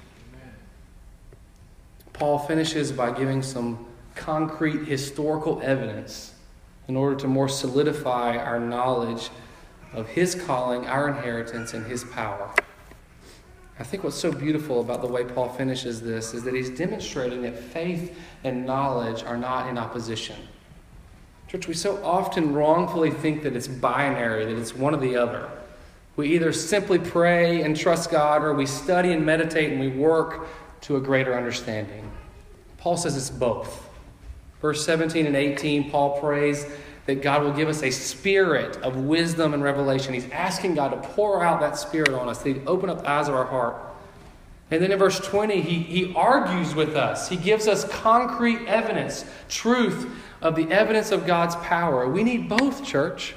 Paul 2.13 2.39
finishes 2.39 2.93
by 2.93 3.13
giving 3.13 3.43
some 3.43 3.87
concrete 4.15 4.87
historical 4.87 5.63
evidence 5.63 6.35
in 6.87 6.97
order 6.97 7.17
to 7.17 7.27
more 7.27 7.49
solidify 7.49 8.37
our 8.37 8.61
knowledge 8.61 9.31
of 9.95 10.07
his 10.07 10.35
calling, 10.35 10.87
our 10.87 11.09
inheritance, 11.09 11.73
and 11.73 11.87
his 11.87 12.05
power. 12.05 12.55
I 13.79 13.85
think 13.85 14.05
what's 14.05 14.17
so 14.17 14.31
beautiful 14.31 14.83
about 14.83 15.01
the 15.01 15.09
way 15.09 15.25
Paul 15.25 15.49
finishes 15.49 16.03
this 16.03 16.35
is 16.35 16.45
that 16.45 16.53
he's 16.55 16.71
demonstrating 16.71 17.41
that 17.43 17.59
faith 17.59 18.15
and 18.45 18.67
knowledge 18.67 19.23
are 19.23 19.39
not 19.39 19.71
in 19.71 19.79
opposition. 19.79 20.37
Church, 21.55 21.69
we 21.69 21.75
so 21.75 22.05
often 22.05 22.53
wrongfully 22.53 23.13
think 23.13 23.45
that 23.45 23.55
it's 23.55 23.69
binary, 23.69 24.45
that 24.45 24.59
it's 24.59 24.75
one 24.75 24.93
or 24.93 24.97
the 24.97 25.15
other. 25.15 25.49
We 26.17 26.35
either 26.35 26.53
simply 26.53 26.99
pray 26.99 27.63
and 27.63 27.77
trust 27.77 28.11
God, 28.11 28.43
or 28.43 28.55
we 28.55 28.67
study 28.67 29.13
and 29.13 29.25
meditate 29.25 29.71
and 29.71 29.81
we 29.81 29.87
work 29.87 30.49
to 30.81 30.97
a 30.97 31.01
greater 31.01 31.33
understanding. 31.33 32.11
Paul 32.79 32.97
says 32.97 33.17
it's 33.17 33.31
both. 33.31 33.89
Verse 34.61 34.85
17 34.85 35.27
and 35.27 35.37
18, 35.37 35.93
Paul 35.93 36.19
prays 36.19 36.67
that 37.07 37.23
God 37.23 37.45
will 37.45 37.53
give 37.53 37.69
us 37.69 37.85
a 37.85 37.91
spirit 37.93 38.77
of 38.79 38.97
wisdom 38.97 39.55
and 39.55 39.63
revelation. 39.63 40.13
He's 40.13 40.29
asking 40.31 40.75
God 40.75 40.89
to 40.89 41.09
pour 41.11 41.45
out 41.45 41.61
that 41.61 41.79
spirit 41.79 42.09
on 42.09 42.29
us, 42.29 42.43
to 42.43 42.65
open 42.65 42.91
up 42.91 43.03
the 43.03 43.09
eyes 43.09 43.29
of 43.29 43.35
our 43.37 43.45
heart. 43.45 43.77
And 44.71 44.83
then 44.83 44.93
in 44.93 44.99
verse 44.99 45.21
20, 45.21 45.61
he, 45.61 45.79
he 45.81 46.15
argues 46.15 46.75
with 46.75 46.97
us. 46.97 47.29
He 47.29 47.37
gives 47.37 47.69
us 47.69 47.85
concrete 47.89 48.67
evidence, 48.67 49.25
truth 49.49 50.11
of 50.41 50.57
the 50.57 50.71
evidence 50.71 51.11
of 51.11 51.27
God's 51.27 51.57
power. 51.57 52.09
We 52.09 52.25
need 52.25 52.49
both, 52.49 52.85
church. 52.85 53.35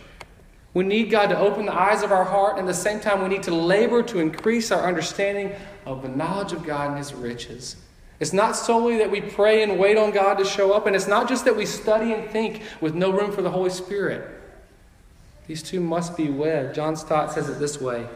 We 0.74 0.84
need 0.84 1.10
God 1.10 1.28
to 1.28 1.38
open 1.38 1.66
the 1.66 1.74
eyes 1.74 2.04
of 2.04 2.12
our 2.12 2.24
heart, 2.24 2.60
and 2.60 2.62
at 2.62 2.68
the 2.68 2.74
same 2.74 3.00
time, 3.00 3.24
we 3.24 3.30
need 3.30 3.44
to 3.44 3.54
labor 3.54 4.04
to 4.04 4.20
increase 4.20 4.72
our 4.72 4.88
understanding 4.88 5.52
of 5.86 6.02
the 6.02 6.10
knowledge 6.10 6.54
of 6.54 6.64
God 6.66 6.90
and 6.90 6.98
His 6.98 7.14
riches. 7.14 7.78
It's 8.20 8.34
not 8.34 8.56
solely 8.56 8.98
that 8.98 9.12
we 9.12 9.22
pray 9.22 9.64
and 9.64 9.80
wait 9.80 9.98
on 9.98 10.12
God 10.12 10.36
to 10.36 10.46
show 10.46 10.74
up, 10.74 10.88
and 10.88 10.96
it's 10.96 11.08
not 11.08 11.30
just 11.30 11.46
that 11.46 11.56
we 11.56 11.66
study 11.66 12.14
and 12.14 12.30
think 12.30 12.62
with 12.82 12.96
no 12.96 13.12
room 13.12 13.32
for 13.32 13.42
the 13.42 13.52
Holy 13.52 13.70
Spirit. 13.70 14.28
These 15.48 15.64
two 15.64 15.80
must 15.80 16.18
be 16.18 16.30
wed. 16.30 16.74
John 16.74 16.96
Stott 16.96 17.32
says 17.32 17.50
it 17.50 17.60
this 17.60 17.80
way 17.80 18.08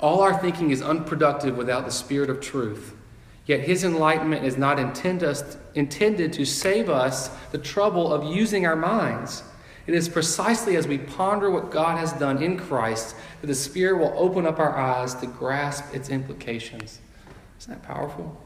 All 0.00 0.20
our 0.20 0.38
thinking 0.38 0.70
is 0.70 0.82
unproductive 0.82 1.56
without 1.56 1.84
the 1.84 1.92
Spirit 1.92 2.30
of 2.30 2.40
truth. 2.40 2.94
Yet 3.46 3.60
his 3.60 3.84
enlightenment 3.84 4.44
is 4.44 4.56
not 4.56 4.78
intend 4.78 5.22
us, 5.22 5.56
intended 5.74 6.32
to 6.34 6.44
save 6.44 6.90
us 6.90 7.28
the 7.52 7.58
trouble 7.58 8.12
of 8.12 8.24
using 8.24 8.66
our 8.66 8.76
minds. 8.76 9.44
It 9.86 9.94
is 9.94 10.08
precisely 10.08 10.76
as 10.76 10.88
we 10.88 10.98
ponder 10.98 11.48
what 11.50 11.70
God 11.70 11.96
has 11.96 12.12
done 12.14 12.42
in 12.42 12.58
Christ 12.58 13.14
that 13.40 13.46
the 13.46 13.54
Spirit 13.54 13.98
will 13.98 14.12
open 14.16 14.44
up 14.46 14.58
our 14.58 14.76
eyes 14.76 15.14
to 15.16 15.26
grasp 15.26 15.94
its 15.94 16.08
implications. 16.08 17.00
Isn't 17.60 17.72
that 17.72 17.82
powerful? 17.82 18.36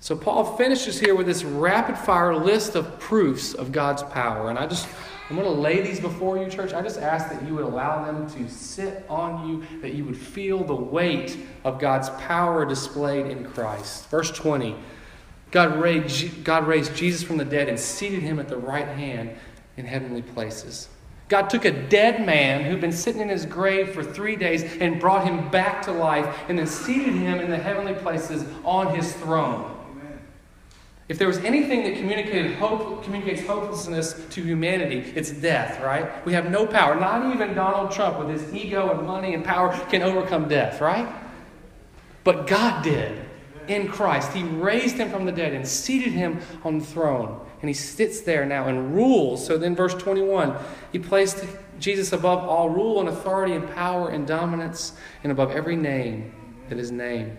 So, 0.00 0.16
Paul 0.16 0.56
finishes 0.56 0.98
here 0.98 1.14
with 1.14 1.26
this 1.26 1.44
rapid 1.44 1.96
fire 1.96 2.34
list 2.34 2.74
of 2.74 2.98
proofs 2.98 3.54
of 3.54 3.70
God's 3.70 4.02
power. 4.02 4.50
And 4.50 4.58
I 4.58 4.66
just, 4.66 4.88
I'm 5.32 5.38
going 5.38 5.48
to 5.48 5.62
lay 5.62 5.80
these 5.80 5.98
before 5.98 6.36
you, 6.36 6.50
church. 6.50 6.74
I 6.74 6.82
just 6.82 7.00
ask 7.00 7.30
that 7.30 7.42
you 7.46 7.54
would 7.54 7.64
allow 7.64 8.04
them 8.04 8.28
to 8.32 8.52
sit 8.52 9.02
on 9.08 9.48
you, 9.48 9.80
that 9.80 9.94
you 9.94 10.04
would 10.04 10.16
feel 10.16 10.62
the 10.62 10.74
weight 10.74 11.38
of 11.64 11.80
God's 11.80 12.10
power 12.10 12.66
displayed 12.66 13.28
in 13.28 13.46
Christ. 13.46 14.10
Verse 14.10 14.30
20 14.30 14.76
God 15.50 15.80
raised, 15.80 16.44
God 16.44 16.66
raised 16.66 16.94
Jesus 16.94 17.22
from 17.22 17.38
the 17.38 17.46
dead 17.46 17.70
and 17.70 17.80
seated 17.80 18.22
him 18.22 18.38
at 18.40 18.48
the 18.48 18.58
right 18.58 18.86
hand 18.86 19.30
in 19.78 19.86
heavenly 19.86 20.20
places. 20.20 20.90
God 21.30 21.48
took 21.48 21.64
a 21.64 21.70
dead 21.70 22.26
man 22.26 22.64
who'd 22.64 22.82
been 22.82 22.92
sitting 22.92 23.22
in 23.22 23.30
his 23.30 23.46
grave 23.46 23.94
for 23.94 24.04
three 24.04 24.36
days 24.36 24.64
and 24.82 25.00
brought 25.00 25.26
him 25.26 25.48
back 25.48 25.80
to 25.84 25.92
life 25.92 26.44
and 26.50 26.58
then 26.58 26.66
seated 26.66 27.14
him 27.14 27.40
in 27.40 27.48
the 27.48 27.56
heavenly 27.56 27.94
places 27.94 28.44
on 28.64 28.94
his 28.94 29.14
throne. 29.14 29.81
If 31.08 31.18
there 31.18 31.26
was 31.26 31.38
anything 31.38 31.82
that 31.84 31.96
communicated 31.96 32.54
hope, 32.54 33.02
communicates 33.04 33.46
hopelessness 33.46 34.14
to 34.30 34.42
humanity, 34.42 35.12
it's 35.14 35.30
death, 35.30 35.80
right? 35.82 36.24
We 36.24 36.32
have 36.32 36.50
no 36.50 36.66
power. 36.66 36.98
Not 36.98 37.34
even 37.34 37.54
Donald 37.54 37.90
Trump, 37.90 38.18
with 38.18 38.28
his 38.28 38.54
ego 38.54 38.96
and 38.96 39.06
money 39.06 39.34
and 39.34 39.44
power, 39.44 39.76
can 39.90 40.02
overcome 40.02 40.48
death, 40.48 40.80
right? 40.80 41.12
But 42.24 42.46
God 42.46 42.84
did 42.84 43.20
in 43.66 43.88
Christ. 43.88 44.32
He 44.32 44.42
raised 44.44 44.96
him 44.96 45.10
from 45.10 45.24
the 45.24 45.32
dead 45.32 45.52
and 45.52 45.66
seated 45.66 46.12
him 46.12 46.40
on 46.64 46.78
the 46.78 46.84
throne. 46.84 47.44
And 47.60 47.68
he 47.68 47.74
sits 47.74 48.22
there 48.22 48.44
now 48.44 48.66
and 48.66 48.94
rules. 48.94 49.44
So 49.44 49.58
then, 49.58 49.74
verse 49.76 49.94
21, 49.94 50.56
he 50.92 50.98
placed 50.98 51.44
Jesus 51.78 52.12
above 52.12 52.38
all 52.48 52.70
rule 52.70 53.00
and 53.00 53.08
authority 53.08 53.54
and 53.54 53.68
power 53.74 54.08
and 54.08 54.26
dominance 54.26 54.92
and 55.22 55.32
above 55.32 55.50
every 55.50 55.76
name 55.76 56.32
that 56.68 56.78
is 56.78 56.90
named. 56.90 57.36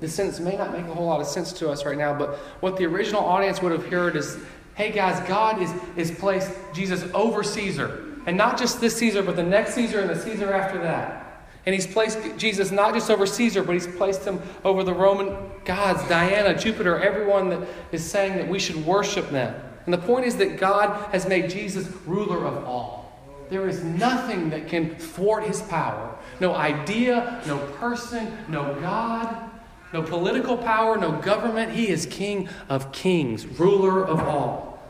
This 0.00 0.14
sentence 0.14 0.40
may 0.40 0.56
not 0.56 0.72
make 0.72 0.86
a 0.86 0.94
whole 0.94 1.06
lot 1.06 1.20
of 1.20 1.26
sense 1.26 1.52
to 1.54 1.70
us 1.70 1.84
right 1.84 1.96
now, 1.96 2.16
but 2.16 2.36
what 2.60 2.76
the 2.76 2.84
original 2.84 3.24
audience 3.24 3.62
would 3.62 3.72
have 3.72 3.86
heard 3.86 4.16
is 4.16 4.38
hey, 4.76 4.92
guys, 4.92 5.26
God 5.26 5.60
is, 5.60 5.72
is 5.96 6.10
placed 6.10 6.52
Jesus 6.74 7.02
over 7.14 7.42
Caesar. 7.42 8.14
And 8.26 8.36
not 8.36 8.58
just 8.58 8.78
this 8.78 8.94
Caesar, 8.96 9.22
but 9.22 9.34
the 9.34 9.42
next 9.42 9.74
Caesar 9.74 10.00
and 10.00 10.10
the 10.10 10.20
Caesar 10.20 10.52
after 10.52 10.78
that. 10.82 11.48
And 11.64 11.74
he's 11.74 11.86
placed 11.86 12.18
Jesus 12.36 12.70
not 12.70 12.92
just 12.92 13.10
over 13.10 13.26
Caesar, 13.26 13.64
but 13.64 13.72
he's 13.72 13.86
placed 13.86 14.24
him 14.24 14.40
over 14.64 14.84
the 14.84 14.92
Roman 14.92 15.34
gods, 15.64 16.06
Diana, 16.08 16.56
Jupiter, 16.56 17.00
everyone 17.00 17.48
that 17.48 17.66
is 17.90 18.04
saying 18.04 18.36
that 18.36 18.46
we 18.46 18.58
should 18.58 18.84
worship 18.86 19.30
them. 19.30 19.54
And 19.86 19.94
the 19.94 19.98
point 19.98 20.26
is 20.26 20.36
that 20.36 20.58
God 20.58 21.10
has 21.10 21.26
made 21.26 21.48
Jesus 21.48 21.88
ruler 22.04 22.44
of 22.44 22.64
all. 22.64 23.18
There 23.48 23.68
is 23.68 23.82
nothing 23.82 24.50
that 24.50 24.68
can 24.68 24.96
thwart 24.96 25.44
his 25.44 25.62
power. 25.62 26.16
No 26.38 26.54
idea, 26.54 27.40
no 27.46 27.58
person, 27.78 28.36
no 28.48 28.74
God, 28.80 29.50
no 29.92 30.02
political 30.02 30.56
power, 30.56 30.96
no 30.96 31.12
government. 31.12 31.72
He 31.72 31.88
is 31.88 32.06
King 32.06 32.48
of 32.68 32.92
kings, 32.92 33.46
ruler 33.46 34.04
of 34.04 34.20
all. 34.20 34.82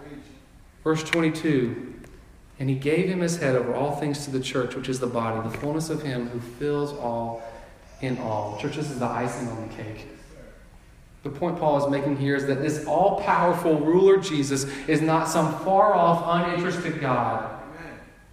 Verse 0.83 1.03
22 1.05 1.95
and 2.59 2.71
he 2.71 2.77
gave 2.77 3.09
him 3.09 3.21
his 3.21 3.37
head 3.37 3.55
over 3.55 3.75
all 3.75 3.97
things 3.97 4.25
to 4.25 4.31
the 4.31 4.41
church, 4.41 4.75
which 4.75 4.89
is 4.89 4.99
the 4.99 5.07
body, 5.07 5.47
the 5.49 5.59
fullness 5.59 5.91
of 5.91 6.03
him 6.03 6.29
who 6.29 6.41
fills 6.41 6.93
all 6.93 7.43
in 8.01 8.17
all. 8.19 8.59
Church, 8.59 8.77
this 8.77 8.91
is 8.91 8.99
the 8.99 9.07
icing 9.07 9.49
on 9.49 9.69
the 9.69 9.75
cake. 9.75 10.07
The 11.23 11.31
point 11.31 11.59
Paul 11.59 11.85
is 11.85 11.91
making 11.91 12.17
here 12.17 12.37
is 12.37 12.47
that 12.47 12.63
this 12.63 12.87
all 12.87 13.21
powerful 13.21 13.81
ruler 13.81 14.17
Jesus 14.19 14.65
is 14.87 15.03
not 15.03 15.29
some 15.29 15.59
far 15.61 15.93
off, 15.93 16.25
uninterested 16.27 17.01
God. 17.01 17.56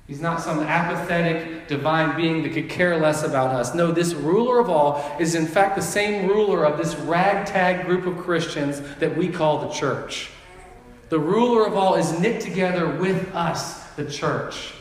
He's 0.08 0.20
not 0.20 0.42
some 0.42 0.60
apathetic 0.60 1.68
divine 1.68 2.18
being 2.18 2.44
that 2.44 2.52
could 2.54 2.70
care 2.70 3.00
less 3.00 3.24
about 3.24 3.56
us. 3.56 3.74
No, 3.74 3.92
this 3.92 4.14
ruler 4.14 4.60
of 4.60 4.70
all 4.70 5.16
is 5.18 5.34
in 5.34 5.48
fact 5.48 5.78
the 5.78 5.82
same 5.82 6.28
ruler 6.28 6.66
of 6.66 6.78
this 6.78 6.96
ragtag 6.96 7.86
group 7.86 8.06
of 8.06 8.18
Christians 8.18 8.82
that 9.00 9.16
we 9.16 9.30
call 9.30 9.60
the 9.60 9.74
church. 9.74 10.30
The 11.08 11.20
ruler 11.20 11.66
of 11.66 11.76
all 11.76 11.96
is 11.96 12.20
knit 12.20 12.42
together 12.42 12.88
with 12.90 13.34
us 13.34 13.84
the 13.92 14.10
church. 14.10 14.74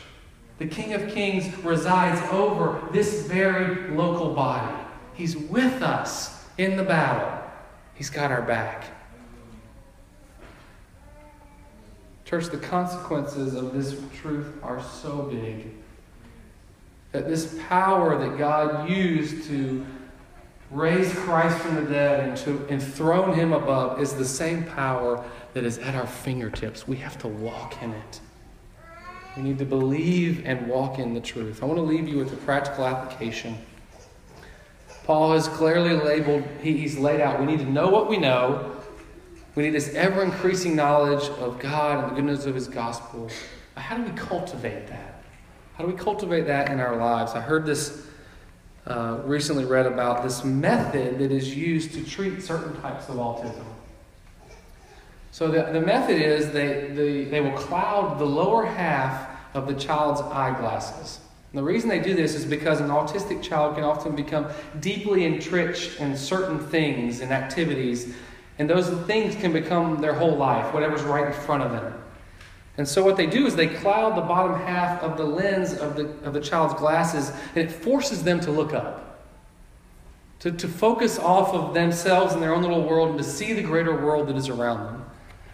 The 0.57 0.67
King 0.67 0.93
of 0.93 1.09
Kings 1.13 1.55
resides 1.63 2.21
over 2.31 2.81
this 2.91 3.25
very 3.25 3.91
local 3.91 4.33
body. 4.33 4.75
He's 5.13 5.37
with 5.37 5.81
us 5.81 6.45
in 6.57 6.75
the 6.75 6.83
battle. 6.83 7.39
He's 7.95 8.09
got 8.09 8.31
our 8.31 8.41
back. 8.41 8.85
Church, 12.33 12.49
the 12.49 12.57
consequences 12.57 13.53
of 13.53 13.73
this 13.73 13.95
truth 14.15 14.57
are 14.63 14.81
so 14.81 15.21
big 15.31 15.67
that 17.11 17.27
this 17.27 17.59
power 17.67 18.17
that 18.17 18.39
God 18.39 18.89
used 18.89 19.47
to 19.49 19.85
raise 20.71 21.13
Christ 21.13 21.59
from 21.59 21.75
the 21.75 21.83
dead 21.83 22.27
and 22.27 22.35
to 22.37 22.67
enthrone 22.69 23.35
him 23.35 23.53
above 23.53 24.01
is 24.01 24.15
the 24.15 24.25
same 24.25 24.63
power 24.63 25.23
that 25.53 25.63
is 25.63 25.77
at 25.77 25.93
our 25.93 26.07
fingertips. 26.07 26.87
We 26.87 26.95
have 26.95 27.19
to 27.19 27.27
walk 27.27 27.83
in 27.83 27.91
it. 27.91 28.19
We 29.37 29.43
need 29.43 29.59
to 29.59 29.65
believe 29.65 30.41
and 30.43 30.67
walk 30.67 30.97
in 30.97 31.13
the 31.13 31.21
truth. 31.21 31.61
I 31.61 31.67
want 31.67 31.77
to 31.77 31.83
leave 31.83 32.07
you 32.07 32.17
with 32.17 32.33
a 32.33 32.37
practical 32.37 32.87
application. 32.87 33.59
Paul 35.03 35.33
has 35.33 35.47
clearly 35.49 35.93
labeled, 35.93 36.45
he, 36.63 36.77
he's 36.77 36.97
laid 36.97 37.21
out, 37.21 37.39
we 37.39 37.45
need 37.45 37.59
to 37.59 37.69
know 37.71 37.89
what 37.89 38.09
we 38.09 38.17
know. 38.17 38.72
We 39.55 39.63
need 39.63 39.71
this 39.71 39.93
ever 39.93 40.23
increasing 40.23 40.75
knowledge 40.75 41.29
of 41.39 41.59
God 41.59 42.03
and 42.03 42.11
the 42.11 42.15
goodness 42.15 42.45
of 42.45 42.55
his 42.55 42.67
gospel. 42.67 43.29
But 43.75 43.81
how 43.81 43.97
do 43.97 44.03
we 44.03 44.11
cultivate 44.17 44.87
that? 44.87 45.23
How 45.75 45.85
do 45.85 45.91
we 45.91 45.97
cultivate 45.97 46.47
that 46.47 46.71
in 46.71 46.79
our 46.79 46.95
lives? 46.95 47.33
I 47.33 47.41
heard 47.41 47.65
this 47.65 48.05
uh, 48.85 49.21
recently 49.25 49.65
read 49.65 49.85
about 49.85 50.23
this 50.23 50.43
method 50.43 51.19
that 51.19 51.31
is 51.31 51.55
used 51.55 51.93
to 51.93 52.03
treat 52.03 52.41
certain 52.41 52.79
types 52.81 53.09
of 53.09 53.15
autism. 53.15 53.65
So 55.31 55.47
the, 55.47 55.71
the 55.71 55.81
method 55.81 56.21
is 56.21 56.51
they, 56.51 56.89
they, 56.89 57.23
they 57.25 57.41
will 57.41 57.57
cloud 57.57 58.19
the 58.19 58.25
lower 58.25 58.65
half 58.65 59.29
of 59.55 59.67
the 59.67 59.73
child's 59.73 60.21
eyeglasses. 60.21 61.19
And 61.51 61.59
the 61.59 61.63
reason 61.63 61.89
they 61.89 61.99
do 61.99 62.15
this 62.15 62.35
is 62.35 62.45
because 62.45 62.81
an 62.81 62.89
autistic 62.89 63.41
child 63.41 63.75
can 63.75 63.83
often 63.83 64.15
become 64.15 64.47
deeply 64.79 65.25
entrenched 65.25 65.99
in 65.99 66.17
certain 66.17 66.59
things 66.59 67.21
and 67.21 67.31
activities, 67.31 68.13
and 68.59 68.69
those 68.69 68.89
things 69.05 69.35
can 69.35 69.51
become 69.51 69.99
their 69.99 70.13
whole 70.13 70.35
life, 70.35 70.73
whatever's 70.73 71.01
right 71.01 71.27
in 71.27 71.33
front 71.33 71.63
of 71.63 71.71
them. 71.71 71.93
And 72.77 72.87
so 72.87 73.03
what 73.03 73.17
they 73.17 73.27
do 73.27 73.45
is 73.45 73.55
they 73.55 73.67
cloud 73.67 74.17
the 74.17 74.21
bottom 74.21 74.59
half 74.59 75.01
of 75.03 75.17
the 75.17 75.23
lens 75.23 75.73
of 75.73 75.95
the, 75.95 76.05
of 76.25 76.33
the 76.33 76.39
child's 76.39 76.73
glasses, 76.73 77.31
and 77.55 77.57
it 77.57 77.71
forces 77.71 78.23
them 78.23 78.39
to 78.41 78.51
look 78.51 78.73
up. 78.73 79.29
To, 80.39 80.51
to 80.51 80.67
focus 80.67 81.19
off 81.19 81.53
of 81.53 81.73
themselves 81.73 82.33
and 82.33 82.41
their 82.41 82.53
own 82.53 82.63
little 82.63 82.83
world 82.83 83.09
and 83.09 83.17
to 83.17 83.23
see 83.23 83.53
the 83.53 83.61
greater 83.61 83.95
world 83.95 84.27
that 84.27 84.35
is 84.35 84.49
around 84.49 84.83
them. 84.85 85.05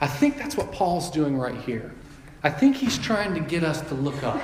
I 0.02 0.08
think 0.08 0.38
that's 0.38 0.56
what 0.56 0.72
Paul's 0.72 1.12
doing 1.12 1.38
right 1.38 1.56
here. 1.56 1.92
I 2.42 2.50
think 2.50 2.78
he's 2.78 2.98
trying 2.98 3.34
to 3.36 3.42
get 3.42 3.64
us 3.64 3.82
to 3.82 3.94
look 3.94 4.24
up. 4.24 4.42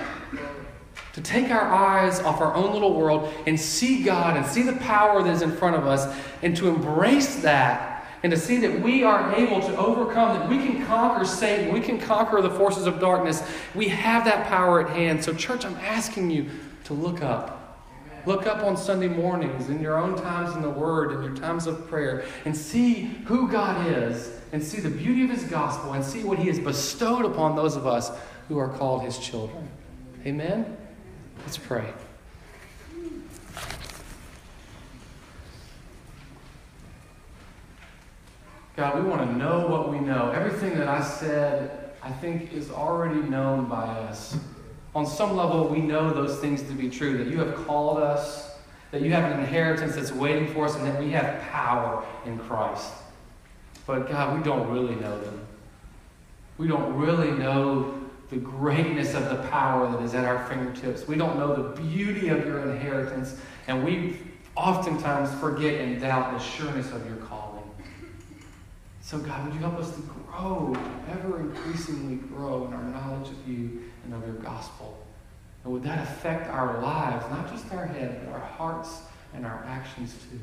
To 1.13 1.21
take 1.21 1.49
our 1.49 1.73
eyes 1.73 2.19
off 2.19 2.41
our 2.41 2.53
own 2.53 2.73
little 2.73 2.93
world 2.93 3.33
and 3.47 3.57
see 3.57 4.03
God 4.03 4.35
and 4.35 4.45
see 4.45 4.63
the 4.63 4.73
power 4.73 5.23
that 5.23 5.31
is 5.31 5.41
in 5.41 5.55
front 5.55 5.77
of 5.77 5.87
us 5.87 6.13
and 6.43 6.55
to 6.57 6.67
embrace 6.67 7.41
that 7.41 7.94
and 8.25 8.31
to 8.31 8.39
see 8.39 8.57
that 8.57 8.81
we 8.81 9.03
are 9.03 9.35
able 9.35 9.61
to 9.61 9.77
overcome, 9.77 10.39
that 10.39 10.49
we 10.49 10.57
can 10.57 10.83
conquer 10.87 11.23
Satan, 11.23 11.71
we 11.71 11.79
can 11.79 11.99
conquer 11.99 12.41
the 12.41 12.49
forces 12.49 12.87
of 12.87 12.99
darkness. 12.99 13.43
We 13.75 13.87
have 13.89 14.25
that 14.25 14.47
power 14.47 14.83
at 14.83 14.89
hand. 14.89 15.23
So, 15.23 15.31
church, 15.31 15.63
I'm 15.63 15.75
asking 15.75 16.31
you 16.31 16.49
to 16.85 16.95
look 16.95 17.21
up. 17.21 17.85
Look 18.25 18.47
up 18.47 18.63
on 18.63 18.77
Sunday 18.77 19.09
mornings, 19.09 19.69
in 19.69 19.79
your 19.79 19.99
own 19.99 20.19
times 20.19 20.55
in 20.55 20.63
the 20.63 20.69
Word, 20.71 21.11
in 21.11 21.21
your 21.21 21.35
times 21.35 21.67
of 21.67 21.87
prayer, 21.87 22.25
and 22.45 22.57
see 22.57 23.01
who 23.25 23.47
God 23.47 23.85
is, 23.85 24.31
and 24.51 24.63
see 24.63 24.79
the 24.79 24.89
beauty 24.89 25.23
of 25.23 25.29
His 25.29 25.43
gospel, 25.43 25.93
and 25.93 26.03
see 26.03 26.23
what 26.23 26.39
He 26.39 26.47
has 26.47 26.57
bestowed 26.57 27.25
upon 27.25 27.55
those 27.55 27.75
of 27.75 27.85
us 27.85 28.09
who 28.47 28.57
are 28.57 28.69
called 28.69 29.03
His 29.03 29.19
children. 29.19 29.69
Amen? 30.25 30.75
Let's 31.41 31.59
pray. 31.59 31.93
God, 38.75 39.01
we 39.01 39.09
want 39.09 39.21
to 39.21 39.37
know 39.37 39.67
what 39.67 39.89
we 39.89 39.99
know. 39.99 40.31
Everything 40.31 40.77
that 40.77 40.89
I 40.89 41.01
said, 41.01 41.91
I 42.03 42.11
think, 42.11 42.51
is 42.51 42.69
already 42.69 43.21
known 43.21 43.65
by 43.65 43.83
us. 43.83 44.37
On 44.93 45.05
some 45.05 45.37
level, 45.37 45.69
we 45.69 45.79
know 45.79 46.11
those 46.11 46.39
things 46.39 46.61
to 46.63 46.73
be 46.73 46.89
true 46.89 47.17
that 47.17 47.27
you 47.27 47.39
have 47.39 47.55
called 47.65 47.99
us, 47.99 48.57
that 48.91 49.01
you 49.01 49.11
have 49.13 49.31
an 49.31 49.39
inheritance 49.39 49.95
that's 49.95 50.11
waiting 50.11 50.53
for 50.53 50.65
us, 50.65 50.75
and 50.75 50.85
that 50.87 50.99
we 50.99 51.09
have 51.11 51.41
power 51.43 52.03
in 52.25 52.37
Christ. 52.37 52.91
But 53.87 54.09
God, 54.09 54.37
we 54.37 54.43
don't 54.43 54.69
really 54.69 54.95
know 54.95 55.21
them. 55.21 55.47
We 56.57 56.67
don't 56.67 56.95
really 56.95 57.31
know 57.31 58.01
the 58.29 58.37
greatness 58.37 59.13
of 59.13 59.29
the 59.29 59.47
power 59.49 59.89
that 59.89 60.01
is 60.01 60.13
at 60.15 60.25
our 60.25 60.45
fingertips. 60.47 61.07
We 61.07 61.15
don't 61.15 61.37
know 61.37 61.55
the 61.55 61.81
beauty 61.81 62.27
of 62.27 62.45
your 62.45 62.59
inheritance, 62.69 63.37
and 63.67 63.85
we 63.85 64.17
oftentimes 64.57 65.33
forget 65.39 65.79
and 65.79 66.01
doubt 66.01 66.33
the 66.33 66.39
sureness 66.39 66.91
of 66.91 67.05
your 67.07 67.17
calling. 67.17 67.44
So, 69.05 69.19
God, 69.19 69.45
would 69.45 69.53
you 69.53 69.59
help 69.59 69.77
us 69.77 69.93
to 69.93 70.01
grow, 70.01 70.75
ever 71.11 71.39
increasingly 71.39 72.15
grow 72.15 72.65
in 72.65 72.73
our 72.73 72.81
knowledge 72.85 73.29
of 73.29 73.47
you 73.47 73.83
and 74.03 74.15
of 74.15 74.25
your 74.25 74.37
gospel? 74.37 75.05
And 75.63 75.71
would 75.71 75.83
that 75.83 76.01
affect 76.01 76.49
our 76.49 76.81
lives, 76.81 77.23
not 77.29 77.47
just 77.51 77.71
our 77.71 77.85
head, 77.85 78.19
but 78.25 78.33
our 78.33 78.39
hearts 78.39 79.03
and 79.35 79.45
our 79.45 79.63
actions 79.67 80.15
too? 80.31 80.39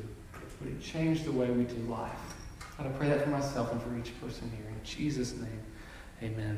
Would 0.61 0.75
it 0.75 0.81
change 0.81 1.23
the 1.23 1.31
way 1.33 1.51
we 1.51 1.65
do 1.65 1.75
life? 1.91 2.11
God, 2.77 2.87
I 2.87 2.91
pray 2.91 3.09
that 3.09 3.25
for 3.25 3.31
myself 3.31 3.69
and 3.73 3.81
for 3.81 3.97
each 3.97 4.17
person 4.21 4.49
here. 4.55 4.69
In 4.69 4.81
Jesus' 4.85 5.33
name, 5.33 5.59
amen. 6.21 6.57